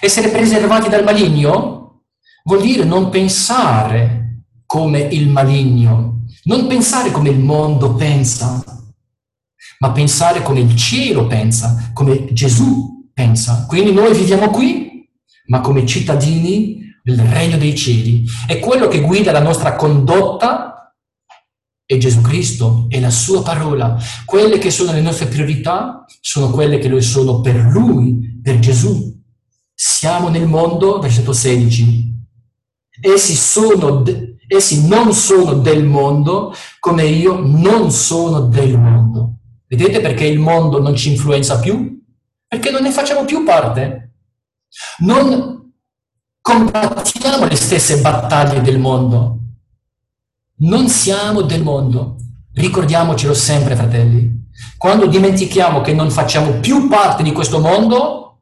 Essere 0.02 0.30
preservati 0.30 0.90
dal 0.90 1.04
maligno 1.04 2.04
vuol 2.44 2.62
dire 2.62 2.84
non 2.84 3.10
pensare 3.10 4.44
come 4.66 5.00
il 5.00 5.30
maligno, 5.30 6.26
non 6.44 6.68
pensare 6.68 7.12
come 7.12 7.30
il 7.30 7.40
mondo 7.40 7.96
pensa, 7.96 8.64
ma 9.80 9.92
pensare 9.92 10.42
come 10.42 10.60
il 10.60 10.76
cielo 10.76 11.28
pensa, 11.28 11.92
come 11.94 12.32
Gesù 12.34 13.10
pensa. 13.14 13.66
Quindi 13.68 13.92
noi 13.92 14.14
viviamo 14.14 14.50
qui, 14.50 15.10
ma 15.48 15.62
come 15.62 15.86
cittadini 15.86 16.80
il 17.04 17.20
regno 17.20 17.58
dei 17.58 17.76
cieli. 17.76 18.26
È 18.46 18.60
quello 18.60 18.88
che 18.88 19.02
guida 19.02 19.32
la 19.32 19.42
nostra 19.42 19.76
condotta 19.76 20.69
è 21.92 21.98
Gesù 21.98 22.22
Cristo, 22.22 22.86
è 22.88 23.00
la 23.00 23.10
sua 23.10 23.42
parola. 23.42 23.98
Quelle 24.24 24.60
che 24.60 24.70
sono 24.70 24.92
le 24.92 25.02
nostre 25.02 25.26
priorità 25.26 26.06
sono 26.22 26.52
quelle 26.52 26.78
che 26.78 26.88
lo 26.88 27.02
sono 27.02 27.42
per 27.42 27.56
Lui, 27.56 28.40
per 28.44 28.60
Gesù. 28.60 29.20
Siamo 29.74 30.30
nel 30.30 30.46
mondo, 30.46 31.00
versetto 31.00 31.34
16. 31.34 32.14
Essi, 33.02 33.34
sono, 33.34 34.04
essi 34.48 34.88
non 34.88 35.14
sono 35.14 35.54
del 35.54 35.84
mondo 35.84 36.54
come 36.80 37.06
io 37.06 37.40
non 37.40 37.90
sono 37.90 38.42
del 38.42 38.78
mondo. 38.78 39.38
Vedete 39.66 40.00
perché 40.00 40.26
il 40.26 40.38
mondo 40.38 40.80
non 40.80 40.96
ci 40.96 41.10
influenza 41.10 41.58
più? 41.58 42.00
Perché 42.48 42.70
non 42.70 42.84
ne 42.84 42.92
facciamo 42.92 43.26
più 43.26 43.44
parte. 43.44 44.14
Non 45.00 45.74
combattiamo 46.40 47.48
le 47.48 47.56
stesse 47.56 48.00
battaglie 48.00 48.62
del 48.62 48.78
mondo. 48.78 49.38
Non 50.62 50.90
siamo 50.90 51.42
del 51.42 51.64
mondo. 51.64 52.18
Ricordiamocelo 52.54 53.34
sempre, 53.34 53.78
fratelli. 53.78 54.48
Quando 54.78 55.06
dimentichiamo 55.06 55.80
che 55.80 55.94
non 55.94 56.12
facciamo 56.12 56.60
più 56.60 56.90
parte 56.90 57.24
di 57.24 57.32
questo 57.32 57.60
mondo, 57.60 58.42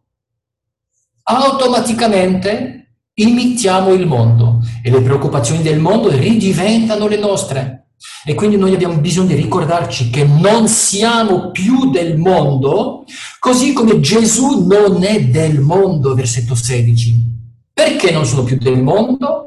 automaticamente 1.21 2.95
imitiamo 3.13 3.93
il 3.93 4.07
mondo 4.07 4.61
e 4.81 4.89
le 4.89 5.01
preoccupazioni 5.01 5.61
del 5.61 5.79
mondo 5.79 6.09
ridiventano 6.09 7.07
le 7.07 7.17
nostre. 7.17 7.89
E 8.25 8.33
quindi 8.33 8.57
noi 8.57 8.73
abbiamo 8.73 8.97
bisogno 8.97 9.27
di 9.27 9.35
ricordarci 9.35 10.09
che 10.09 10.25
non 10.25 10.67
siamo 10.67 11.51
più 11.51 11.91
del 11.91 12.17
mondo, 12.17 13.03
così 13.37 13.73
come 13.73 13.99
Gesù 13.99 14.65
non 14.65 15.03
è 15.03 15.23
del 15.25 15.59
mondo, 15.59 16.15
versetto 16.15 16.55
16. 16.55 17.25
Perché 17.71 18.09
non 18.09 18.25
sono 18.25 18.41
più 18.43 18.57
del 18.57 18.81
mondo? 18.81 19.46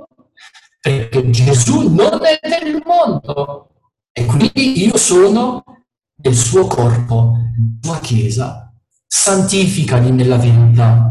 Perché 0.80 1.28
Gesù 1.30 1.92
non 1.92 2.20
è 2.24 2.40
del 2.40 2.82
mondo 2.84 3.68
e 4.12 4.24
quindi 4.24 4.84
io 4.84 4.96
sono 4.96 5.62
del 6.14 6.34
suo 6.34 6.66
corpo, 6.66 7.34
della 7.54 7.78
sua 7.82 8.00
chiesa. 8.00 8.74
Santificali 9.06 10.10
nella 10.10 10.36
verità. 10.36 11.06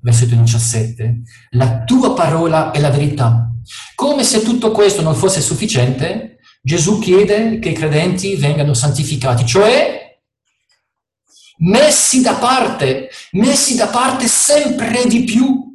Versetto 0.00 0.34
17. 0.34 1.22
La 1.52 1.84
tua 1.84 2.12
parola 2.12 2.70
è 2.70 2.80
la 2.80 2.90
verità. 2.90 3.50
Come 3.94 4.24
se 4.24 4.42
tutto 4.42 4.70
questo 4.70 5.00
non 5.00 5.14
fosse 5.14 5.40
sufficiente, 5.40 6.38
Gesù 6.60 6.98
chiede 6.98 7.58
che 7.58 7.70
i 7.70 7.74
credenti 7.74 8.36
vengano 8.36 8.74
santificati, 8.74 9.46
cioè 9.46 10.20
messi 11.58 12.20
da 12.20 12.34
parte, 12.34 13.08
messi 13.32 13.74
da 13.76 13.86
parte 13.86 14.28
sempre 14.28 15.06
di 15.06 15.24
più 15.24 15.73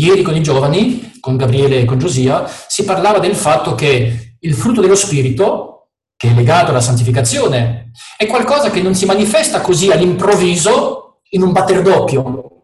Ieri 0.00 0.22
con 0.22 0.34
i 0.34 0.42
giovani, 0.42 1.18
con 1.20 1.36
Gabriele 1.36 1.80
e 1.80 1.84
con 1.84 1.98
Giosia, 1.98 2.50
si 2.66 2.84
parlava 2.84 3.18
del 3.18 3.36
fatto 3.36 3.74
che 3.74 4.36
il 4.38 4.54
frutto 4.54 4.80
dello 4.80 4.94
Spirito, 4.94 5.90
che 6.16 6.30
è 6.30 6.34
legato 6.34 6.70
alla 6.70 6.80
santificazione, 6.80 7.90
è 8.16 8.26
qualcosa 8.26 8.70
che 8.70 8.80
non 8.80 8.94
si 8.94 9.04
manifesta 9.04 9.60
così 9.60 9.90
all'improvviso 9.90 11.20
in 11.32 11.42
un 11.42 11.52
batter 11.52 11.82
doppio, 11.82 12.62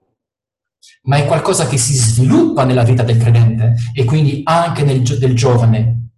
ma 1.02 1.16
è 1.18 1.26
qualcosa 1.26 1.66
che 1.66 1.76
si 1.76 1.94
sviluppa 1.94 2.64
nella 2.64 2.84
vita 2.84 3.02
del 3.02 3.18
credente 3.18 3.74
e 3.92 4.04
quindi 4.04 4.40
anche 4.44 4.82
nel, 4.82 5.02
del 5.02 5.34
giovane. 5.34 6.08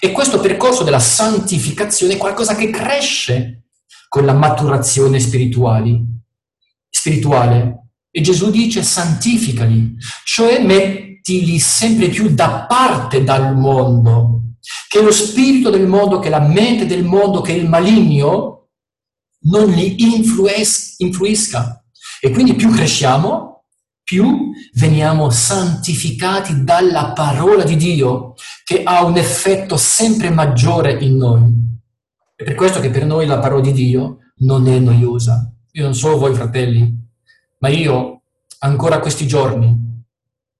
E 0.00 0.10
questo 0.10 0.40
percorso 0.40 0.82
della 0.82 0.98
santificazione 0.98 2.14
è 2.14 2.18
qualcosa 2.18 2.56
che 2.56 2.70
cresce 2.70 3.66
con 4.08 4.24
la 4.24 4.32
maturazione 4.34 5.20
spirituale. 5.20 6.02
E 8.16 8.20
Gesù 8.20 8.52
dice 8.52 8.84
santificali, 8.84 9.96
cioè 10.22 10.62
mettili 10.62 11.58
sempre 11.58 12.08
più 12.08 12.32
da 12.32 12.64
parte 12.68 13.24
dal 13.24 13.56
mondo, 13.56 14.52
che 14.88 15.02
lo 15.02 15.10
spirito 15.10 15.68
del 15.68 15.88
mondo, 15.88 16.20
che 16.20 16.28
la 16.28 16.38
mente 16.38 16.86
del 16.86 17.02
mondo, 17.02 17.40
che 17.40 17.54
il 17.54 17.68
maligno 17.68 18.68
non 19.46 19.68
li 19.68 19.96
influisca. 20.14 21.84
E 22.20 22.30
quindi 22.30 22.54
più 22.54 22.70
cresciamo, 22.70 23.64
più 24.04 24.52
veniamo 24.74 25.28
santificati 25.30 26.62
dalla 26.62 27.10
parola 27.14 27.64
di 27.64 27.74
Dio, 27.74 28.34
che 28.62 28.84
ha 28.84 29.04
un 29.04 29.16
effetto 29.16 29.76
sempre 29.76 30.30
maggiore 30.30 30.92
in 30.92 31.16
noi. 31.16 31.42
È 32.36 32.44
per 32.44 32.54
questo 32.54 32.78
che 32.78 32.90
per 32.90 33.06
noi 33.06 33.26
la 33.26 33.40
parola 33.40 33.60
di 33.60 33.72
Dio 33.72 34.18
non 34.36 34.68
è 34.68 34.78
noiosa. 34.78 35.52
Io 35.72 35.82
non 35.82 35.96
so 35.96 36.16
voi 36.16 36.32
fratelli, 36.32 37.02
ma 37.64 37.70
io 37.70 38.24
ancora 38.58 39.00
questi 39.00 39.26
giorni, 39.26 40.04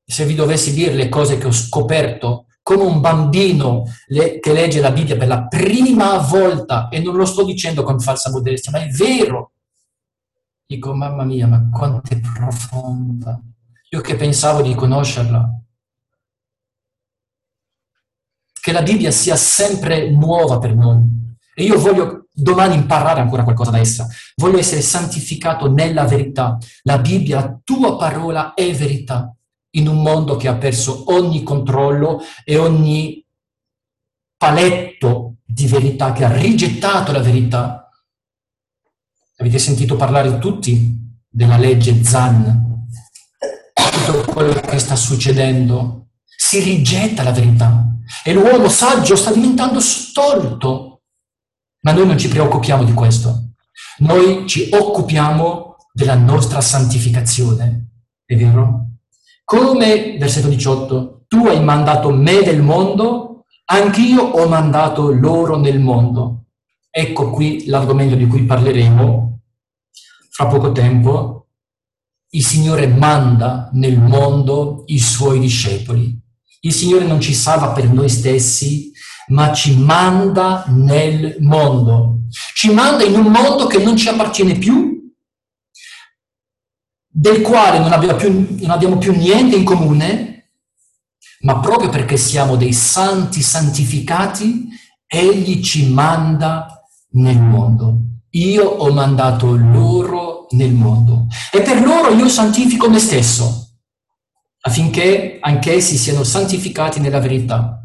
se 0.07 0.25
vi 0.25 0.35
dovessi 0.35 0.73
dire 0.73 0.95
le 0.95 1.11
cose 1.11 1.37
che 1.37 1.47
ho 1.47 1.53
scoperto 1.53 2.47
come 2.63 2.85
un 2.85 3.03
bambino 3.03 3.85
che 4.07 4.53
legge 4.55 4.81
la 4.81 4.91
Bibbia 4.91 5.19
per 5.19 5.29
la 5.29 5.47
prima 5.47 6.17
volta, 6.17 6.89
e 6.89 7.01
non 7.01 7.15
lo 7.15 7.27
sto 7.27 7.45
dicendo 7.45 7.83
con 7.83 8.01
falsa 8.01 8.31
modestia, 8.31 8.73
ma 8.73 8.83
è 8.83 8.89
vero, 8.89 9.53
dico, 10.65 10.95
mamma 10.95 11.25
mia, 11.25 11.47
ma 11.47 11.69
quanto 11.71 12.11
è 12.11 12.19
profonda. 12.19 13.39
Io 13.91 14.01
che 14.01 14.17
pensavo 14.17 14.63
di 14.63 14.75
conoscerla. 14.75 15.61
Che 18.63 18.73
la 18.73 18.83
Bibbia 18.83 19.11
sia 19.11 19.37
sempre 19.37 20.11
nuova 20.11 20.59
per 20.59 20.75
noi. 20.75 21.03
E 21.55 21.65
io 21.65 21.79
voglio 21.79 22.24
domani 22.35 22.75
imparare 22.75 23.21
ancora 23.21 23.45
qualcosa 23.45 23.71
da 23.71 23.79
essa. 23.79 24.09
Voglio 24.37 24.59
essere 24.59 24.81
santificato 24.81 25.71
nella 25.71 26.05
verità. 26.05 26.59
La 26.83 26.99
Bibbia, 26.99 27.37
la 27.37 27.61
tua 27.63 27.97
parola, 27.97 28.55
è 28.55 28.75
verità. 28.75 29.33
In 29.77 29.89
un 29.89 30.03
mondo 30.03 30.37
che 30.37 30.49
ha 30.49 30.55
perso 30.55 31.05
ogni 31.13 31.43
controllo 31.43 32.21
e 32.45 32.59
ogni 32.59 33.25
paletto 34.37 35.37
di 35.45 35.67
verità, 35.67 36.13
che 36.13 36.25
ha 36.25 36.37
rigettato 36.37 37.13
la 37.13 37.21
verità. 37.21 37.89
Avete 39.37 39.59
sentito 39.59 39.97
parlare 39.97 40.39
tutti 40.39 41.03
della 41.29 41.57
legge 41.57 42.05
Zan, 42.05 42.87
tutto 43.73 44.33
quello 44.33 44.53
che 44.53 44.79
sta 44.79 44.97
succedendo. 44.97 46.09
Si 46.25 46.61
rigetta 46.61 47.23
la 47.23 47.33
verità 47.33 47.87
e 48.25 48.33
l'uomo 48.33 48.69
saggio 48.69 49.17
sta 49.17 49.33
diventando 49.33 49.81
stolto 49.81 50.94
ma 51.85 51.93
noi 51.93 52.07
non 52.07 52.19
ci 52.19 52.29
preoccupiamo 52.29 52.83
di 52.83 52.93
questo. 52.93 53.51
Noi 53.99 54.47
ci 54.47 54.69
occupiamo 54.73 55.77
della 55.93 56.17
nostra 56.17 56.61
santificazione. 56.61 57.89
È 58.25 58.35
vero? 58.37 58.87
Come, 59.45 60.17
versetto 60.19 60.49
18, 60.49 61.25
tu 61.29 61.47
hai 61.47 61.63
mandato 61.63 62.11
me 62.11 62.41
nel 62.41 62.63
mondo, 62.63 63.45
anch'io 63.67 64.23
ho 64.23 64.49
mandato 64.49 65.13
loro 65.13 65.59
nel 65.59 65.79
mondo. 65.79 66.47
Ecco 66.91 67.31
qui 67.31 67.67
l'argomento 67.67 68.15
di 68.15 68.27
cui 68.27 68.45
parleremo 68.45 69.41
fra 70.31 70.47
poco 70.47 70.73
tempo. 70.73 71.49
Il 72.31 72.45
Signore 72.45 72.87
manda 72.87 73.69
nel 73.75 74.01
mondo 74.01 74.85
i 74.87 74.99
suoi 74.99 75.39
discepoli. 75.39 76.19
Il 76.61 76.73
Signore 76.73 77.05
non 77.05 77.21
ci 77.21 77.35
salva 77.35 77.73
per 77.73 77.93
noi 77.93 78.09
stessi, 78.09 78.91
ma 79.29 79.53
ci 79.53 79.77
manda 79.77 80.65
nel 80.69 81.37
mondo. 81.41 82.21
Ci 82.55 82.73
manda 82.73 83.05
in 83.05 83.15
un 83.15 83.27
mondo 83.27 83.67
che 83.67 83.79
non 83.79 83.97
ci 83.97 84.09
appartiene 84.09 84.59
più, 84.59 85.13
del 87.09 87.43
quale 87.43 87.79
non 87.79 87.93
abbiamo 87.93 88.17
più, 88.17 88.57
non 88.61 88.71
abbiamo 88.71 88.99
più 88.99 89.15
niente 89.15 89.55
in 89.55 89.65
comune, 89.65 90.51
ma 91.41 91.61
proprio 91.61 91.89
perché 91.91 92.17
siamo 92.17 92.57
dei 92.57 92.73
santi 92.73 93.41
santificati, 93.41 94.69
Egli 95.07 95.63
ci 95.63 95.93
manda 95.93 96.83
nel 97.11 97.41
mondo. 97.41 97.99
Io 98.31 98.65
ho 98.65 98.93
mandato 98.93 99.55
loro 99.55 100.49
nel 100.51 100.73
mondo 100.73 101.29
e 101.53 101.63
per 101.63 101.81
loro 101.81 102.13
io 102.13 102.29
santifico 102.29 102.91
me 102.91 102.99
stesso, 102.99 103.77
affinché 104.63 105.39
anch'essi 105.41 105.97
siano 105.97 106.25
santificati 106.25 106.99
nella 106.99 107.21
verità. 107.21 107.84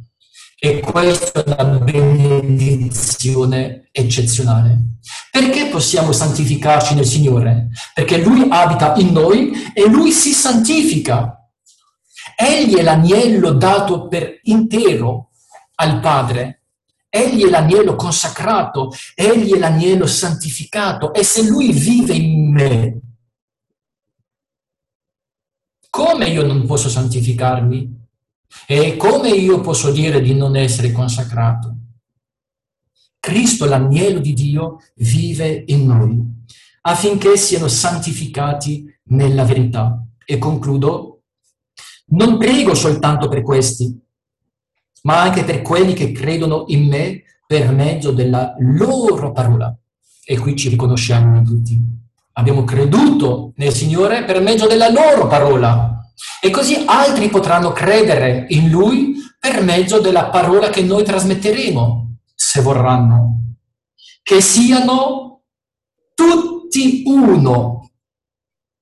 E 0.62 0.82
questa 0.82 1.46
è 1.46 1.64
una 1.64 1.80
benedizione 1.80 3.88
eccezionale. 3.92 4.98
Perché 5.32 5.68
possiamo 5.68 6.12
santificarci 6.12 6.96
nel 6.96 7.06
Signore? 7.06 7.70
Perché 7.94 8.22
Lui 8.22 8.46
abita 8.50 8.94
in 8.98 9.14
noi 9.14 9.54
e 9.74 9.88
Lui 9.88 10.12
si 10.12 10.34
santifica. 10.34 11.50
Egli 12.36 12.76
è 12.76 12.82
l'agnello 12.82 13.54
dato 13.54 14.10
per 14.10 14.42
intero 14.44 15.30
al 15.76 16.02
Padre. 16.02 16.64
Egli 17.08 17.46
è 17.46 17.50
l'agnello 17.50 17.96
consacrato, 17.96 18.92
egli 19.16 19.54
è 19.54 19.58
l'agnello 19.58 20.06
santificato 20.06 21.14
e 21.14 21.24
se 21.24 21.42
lui 21.42 21.72
vive 21.72 22.14
in 22.14 22.52
me, 22.52 23.00
come 25.90 26.30
io 26.30 26.46
non 26.46 26.68
posso 26.68 26.88
santificarmi? 26.88 27.99
E 28.68 28.98
come 28.98 29.30
io 29.30 29.62
posso 29.62 29.92
dire 29.92 30.22
di 30.22 30.34
non 30.34 30.56
essere 30.56 30.92
consacrato? 30.92 31.76
Cristo, 33.20 33.66
l'agnello 33.66 34.20
di 34.20 34.34
Dio, 34.34 34.80
vive 34.96 35.64
in 35.68 35.86
noi 35.86 36.38
affinché 36.82 37.38
siano 37.38 37.68
santificati 37.68 38.86
nella 39.10 39.44
verità. 39.44 40.04
E 40.26 40.38
concludo, 40.38 41.22
non 42.08 42.38
prego 42.38 42.74
soltanto 42.74 43.28
per 43.28 43.42
questi, 43.42 44.00
ma 45.04 45.22
anche 45.22 45.44
per 45.44 45.62
quelli 45.62 45.94
che 45.94 46.12
credono 46.12 46.66
in 46.68 46.88
me 46.88 47.24
per 47.46 47.72
mezzo 47.72 48.12
della 48.12 48.56
loro 48.60 49.32
parola. 49.32 49.76
E 50.24 50.38
qui 50.38 50.56
ci 50.56 50.70
riconosciamo 50.70 51.42
tutti. 51.42 51.80
Abbiamo 52.34 52.64
creduto 52.64 53.54
nel 53.56 53.74
Signore 53.74 54.24
per 54.24 54.42
mezzo 54.42 54.68
della 54.68 54.90
loro 54.90 55.28
parola. 55.28 55.99
E 56.42 56.50
così 56.50 56.84
altri 56.86 57.30
potranno 57.30 57.72
credere 57.72 58.46
in 58.50 58.70
Lui 58.70 59.16
per 59.40 59.64
mezzo 59.64 60.00
della 60.00 60.30
parola 60.30 60.70
che 60.70 60.82
noi 60.82 61.04
trasmetteremo, 61.04 62.18
se 62.36 62.62
vorranno. 62.62 63.56
Che 64.22 64.42
siano 64.42 65.44
tutti 66.14 67.04
uno. 67.06 67.92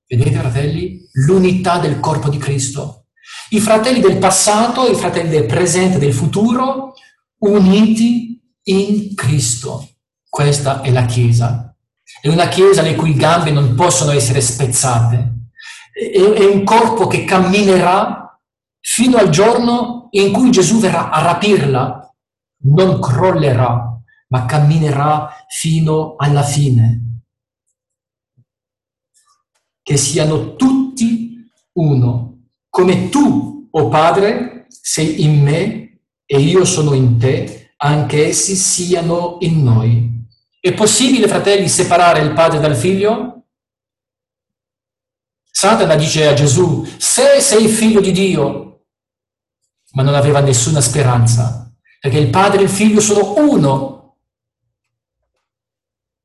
Vedete, 0.06 0.38
fratelli, 0.38 1.00
l'unità 1.26 1.78
del 1.78 2.00
corpo 2.00 2.28
di 2.28 2.38
Cristo. 2.38 3.06
I 3.50 3.60
fratelli 3.60 4.00
del 4.00 4.18
passato, 4.18 4.90
i 4.90 4.94
fratelli 4.94 5.28
del 5.28 5.46
presente 5.46 5.96
e 5.96 6.00
del 6.00 6.14
futuro, 6.14 6.94
uniti 7.38 8.40
in 8.64 9.14
Cristo. 9.14 9.88
Questa 10.28 10.80
è 10.80 10.90
la 10.90 11.06
Chiesa. 11.06 11.74
È 12.20 12.28
una 12.28 12.48
Chiesa 12.48 12.82
le 12.82 12.94
cui 12.94 13.14
gambe 13.14 13.50
non 13.50 13.74
possono 13.74 14.10
essere 14.10 14.40
spezzate 14.40 15.37
è 15.98 16.44
un 16.44 16.62
corpo 16.62 17.08
che 17.08 17.24
camminerà 17.24 18.40
fino 18.80 19.16
al 19.16 19.30
giorno 19.30 20.06
in 20.10 20.32
cui 20.32 20.50
Gesù 20.50 20.78
verrà 20.78 21.10
a 21.10 21.22
rapirla, 21.22 22.14
non 22.64 23.00
crollerà, 23.00 24.00
ma 24.28 24.44
camminerà 24.46 25.44
fino 25.48 26.14
alla 26.16 26.42
fine. 26.42 27.22
Che 29.82 29.96
siano 29.96 30.54
tutti 30.54 31.50
uno, 31.72 32.48
come 32.68 33.08
tu, 33.08 33.68
o 33.70 33.80
oh 33.80 33.88
Padre, 33.88 34.66
sei 34.68 35.22
in 35.22 35.42
me 35.42 36.00
e 36.24 36.40
io 36.40 36.64
sono 36.64 36.92
in 36.92 37.18
te, 37.18 37.72
anche 37.78 38.28
essi 38.28 38.54
siano 38.54 39.38
in 39.40 39.62
noi. 39.62 40.26
È 40.60 40.72
possibile, 40.74 41.28
fratelli, 41.28 41.68
separare 41.68 42.20
il 42.20 42.32
padre 42.32 42.60
dal 42.60 42.76
figlio? 42.76 43.37
Satana 45.60 45.96
dice 45.96 46.28
a 46.28 46.34
Gesù, 46.34 46.86
se 46.98 47.40
sei 47.40 47.66
figlio 47.66 48.00
di 48.00 48.12
Dio, 48.12 48.84
ma 49.94 50.04
non 50.04 50.14
aveva 50.14 50.38
nessuna 50.38 50.80
speranza, 50.80 51.74
perché 51.98 52.16
il 52.16 52.30
padre 52.30 52.60
e 52.60 52.62
il 52.62 52.68
figlio 52.68 53.00
sono 53.00 53.34
uno. 53.38 54.18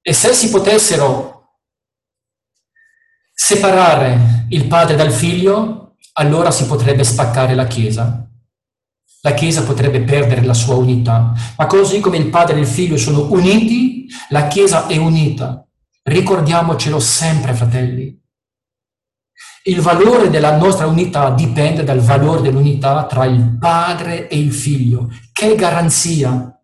E 0.04 0.14
se 0.14 0.34
si 0.34 0.52
potessero 0.52 1.58
separare 3.34 4.46
il 4.50 4.68
padre 4.68 4.96
dal 4.96 5.12
figlio, 5.12 5.96
allora 6.14 6.52
si 6.52 6.68
potrebbe 6.68 7.04
spaccare 7.04 7.56
la 7.56 7.66
Chiesa. 7.66 8.30
La 9.22 9.34
Chiesa 9.34 9.64
potrebbe 9.64 10.02
perdere 10.02 10.44
la 10.44 10.54
sua 10.54 10.76
unità. 10.76 11.34
Ma 11.58 11.66
così 11.66 12.00
come 12.02 12.18
il 12.18 12.30
padre 12.30 12.58
e 12.58 12.60
il 12.60 12.68
figlio 12.68 12.98
sono 12.98 13.32
uniti, 13.32 14.06
la 14.30 14.46
Chiesa 14.46 14.86
è 14.86 14.98
unita. 14.98 15.68
Ricordiamocelo 16.04 17.00
sempre, 17.00 17.56
fratelli. 17.56 18.22
Il 19.66 19.80
valore 19.80 20.30
della 20.30 20.58
nostra 20.58 20.88
unità 20.88 21.30
dipende 21.30 21.86
dal 21.86 22.00
valore 22.00 22.42
dell'unità 22.42 23.06
tra 23.06 23.24
il 23.26 23.58
padre 23.58 24.28
e 24.28 24.38
il 24.38 24.52
figlio. 24.52 25.10
Che 25.32 25.56
garanzia! 25.56 26.62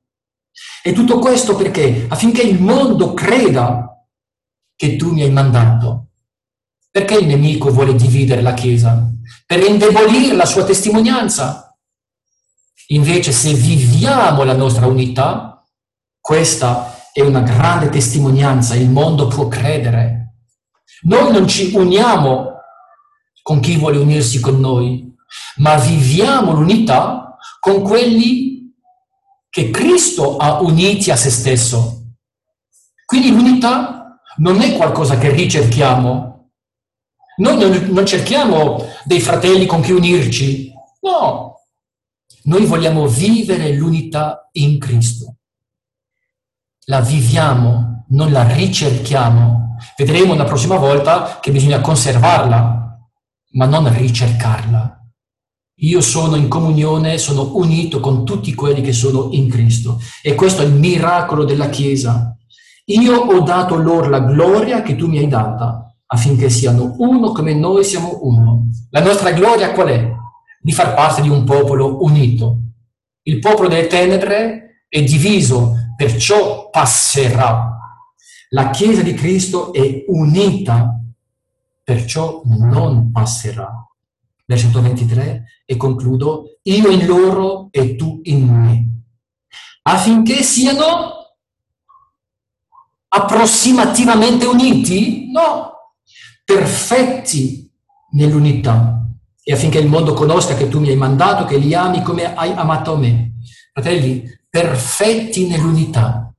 E 0.83 0.91
tutto 0.91 1.19
questo 1.19 1.55
perché? 1.55 2.07
Affinché 2.09 2.41
il 2.41 2.59
mondo 2.61 3.13
creda 3.13 4.05
che 4.75 4.97
tu 4.97 5.13
mi 5.13 5.21
hai 5.21 5.31
mandato. 5.31 6.07
Perché 6.91 7.15
il 7.15 7.27
nemico 7.27 7.71
vuole 7.71 7.95
dividere 7.95 8.41
la 8.41 8.53
Chiesa? 8.53 9.09
Per 9.45 9.63
indebolire 9.63 10.35
la 10.35 10.45
sua 10.45 10.65
testimonianza. 10.65 11.77
Invece 12.87 13.31
se 13.31 13.53
viviamo 13.53 14.43
la 14.43 14.55
nostra 14.55 14.87
unità, 14.87 15.65
questa 16.19 16.97
è 17.13 17.21
una 17.21 17.41
grande 17.41 17.89
testimonianza, 17.89 18.75
il 18.75 18.89
mondo 18.89 19.27
può 19.27 19.47
credere. 19.47 20.33
Noi 21.03 21.31
non 21.31 21.47
ci 21.47 21.71
uniamo 21.75 22.48
con 23.41 23.59
chi 23.59 23.77
vuole 23.77 23.97
unirsi 23.97 24.39
con 24.39 24.59
noi, 24.59 25.13
ma 25.57 25.75
viviamo 25.77 26.53
l'unità 26.53 27.37
con 27.59 27.81
quelli 27.81 28.73
che 29.49 29.71
Cristo 29.71 30.37
ha 30.37 30.61
uniti 30.61 31.11
a 31.11 31.15
se 31.15 31.29
stesso. 31.29 32.03
Quindi 33.05 33.31
l'unità 33.31 34.19
non 34.37 34.61
è 34.61 34.75
qualcosa 34.75 35.17
che 35.17 35.31
ricerchiamo. 35.31 36.51
Noi 37.37 37.89
non, 37.89 38.05
cerchiamo 38.05 38.85
dei 39.05 39.19
fratelli 39.19 39.65
con 39.65 39.81
cui 39.81 39.91
unirci. 39.91 40.71
No, 41.01 41.61
noi 42.43 42.65
vogliamo 42.65 43.07
vivere 43.07 43.73
l'unità 43.73 44.49
in 44.53 44.77
Cristo. 44.79 45.35
La 46.85 47.01
viviamo, 47.01 48.05
non 48.09 48.31
la 48.31 48.43
ricerchiamo. 48.43 49.77
Vedremo 49.97 50.35
la 50.35 50.43
prossima 50.43 50.75
volta 50.75 51.39
che 51.39 51.51
bisogna 51.51 51.81
conservarla, 51.81 52.88
ma 53.51 53.65
non 53.65 53.91
ricercarla. 53.95 54.95
Io 55.81 56.01
sono 56.01 56.35
in 56.35 56.49
comunione, 56.49 57.17
sono 57.17 57.55
unito 57.55 58.01
con 58.01 58.25
tutti 58.25 58.53
quelli 58.53 58.81
che 58.81 58.91
sono 58.91 59.29
in 59.31 59.49
Cristo. 59.49 59.99
E 60.21 60.35
questo 60.35 60.61
è 60.61 60.65
il 60.65 60.73
miracolo 60.73 61.45
della 61.45 61.69
Chiesa. 61.69 62.35
Io 62.85 63.15
ho 63.15 63.39
dato 63.41 63.75
loro 63.75 64.09
la 64.09 64.19
gloria 64.19 64.81
che 64.81 64.95
tu 64.95 65.07
mi 65.07 65.19
hai 65.19 65.27
data, 65.27 65.95
affinché 66.07 66.49
siano 66.49 66.95
uno 66.97 67.31
come 67.31 67.53
noi 67.53 67.85
siamo 67.85 68.19
uno. 68.23 68.67
La 68.89 69.01
nostra 69.01 69.31
gloria 69.31 69.71
qual 69.71 69.87
è? 69.87 70.11
Di 70.59 70.73
far 70.73 70.93
parte 70.93 71.21
di 71.21 71.29
un 71.29 71.45
popolo 71.45 72.03
unito. 72.03 72.57
Il 73.23 73.39
popolo 73.39 73.69
delle 73.69 73.87
tenebre 73.87 74.83
è 74.89 75.01
diviso, 75.01 75.75
perciò 75.95 76.69
passerà. 76.69 77.77
La 78.49 78.69
Chiesa 78.71 79.01
di 79.01 79.13
Cristo 79.13 79.71
è 79.71 80.03
unita 80.07 80.98
perciò 81.89 82.43
non 82.45 83.11
passerà. 83.11 83.67
Versetto 84.45 84.79
23 84.79 85.63
e 85.65 85.75
concludo, 85.75 86.59
io 86.61 86.89
in 86.91 87.07
loro 87.07 87.69
e 87.71 87.95
tu 87.95 88.19
in 88.25 88.47
me, 88.47 88.85
affinché 89.81 90.43
siano 90.43 91.37
approssimativamente 93.07 94.45
uniti? 94.45 95.31
No, 95.31 95.71
perfetti 96.45 97.71
nell'unità 98.11 99.07
e 99.43 99.53
affinché 99.53 99.79
il 99.79 99.87
mondo 99.87 100.13
conosca 100.13 100.53
che 100.53 100.67
tu 100.67 100.79
mi 100.79 100.89
hai 100.89 100.95
mandato, 100.95 101.45
che 101.45 101.57
li 101.57 101.73
ami 101.73 102.03
come 102.03 102.35
hai 102.35 102.51
amato 102.51 102.97
me. 102.97 103.33
Fratelli, 103.73 104.25
perfetti 104.47 105.47
nell'unità. 105.47 106.31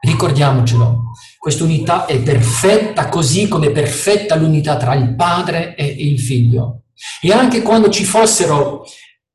Ricordiamocelo, 0.00 1.12
questa 1.48 1.64
unità 1.64 2.04
è 2.04 2.20
perfetta 2.20 3.08
così 3.08 3.48
come 3.48 3.68
è 3.68 3.70
perfetta 3.70 4.36
l'unità 4.36 4.76
tra 4.76 4.92
il 4.94 5.14
padre 5.14 5.74
e 5.76 5.86
il 5.86 6.20
figlio. 6.20 6.82
E 7.22 7.32
anche 7.32 7.62
quando 7.62 7.88
ci 7.88 8.04
fossero 8.04 8.84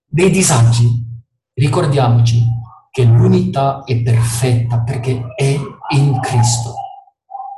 dei 0.06 0.30
disagi, 0.30 0.88
ricordiamoci 1.56 2.44
che 2.92 3.04
l'unità 3.04 3.82
è 3.84 4.00
perfetta 4.04 4.82
perché 4.82 5.24
è 5.36 5.60
in 5.96 6.20
Cristo. 6.22 6.76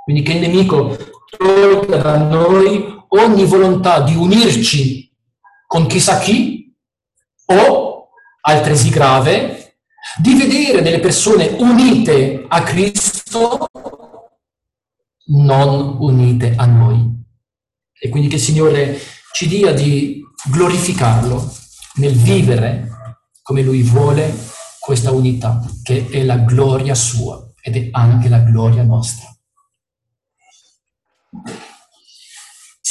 Quindi 0.05 0.21
che 0.21 0.31
il 0.31 0.39
nemico 0.39 0.95
tolga 1.37 1.97
da 1.97 2.17
noi 2.17 3.03
ogni 3.09 3.43
volontà 3.43 3.99
di 3.99 4.15
unirci 4.15 5.11
con 5.67 5.85
chissà 5.85 6.17
chi 6.19 6.73
o, 7.47 8.07
altresì 8.39 8.89
grave, 8.89 9.79
di 10.21 10.33
vedere 10.33 10.81
delle 10.81 10.99
persone 11.01 11.57
unite 11.59 12.45
a 12.47 12.63
Cristo 12.63 13.67
non 15.27 15.97
unite 15.99 16.53
a 16.55 16.65
noi. 16.65 17.23
E 17.97 18.09
quindi 18.09 18.27
che 18.27 18.35
il 18.35 18.41
Signore 18.41 18.99
ci 19.33 19.47
dia 19.47 19.73
di 19.73 20.21
glorificarlo 20.49 21.53
nel 21.95 22.15
vivere 22.15 22.89
come 23.41 23.61
Lui 23.61 23.81
vuole 23.81 24.33
questa 24.79 25.11
unità, 25.11 25.63
che 25.81 26.07
è 26.09 26.23
la 26.23 26.37
gloria 26.37 26.93
sua 26.93 27.43
ed 27.61 27.75
è 27.75 27.89
anche 27.91 28.29
la 28.29 28.39
gloria 28.39 28.83
nostra. 28.83 29.27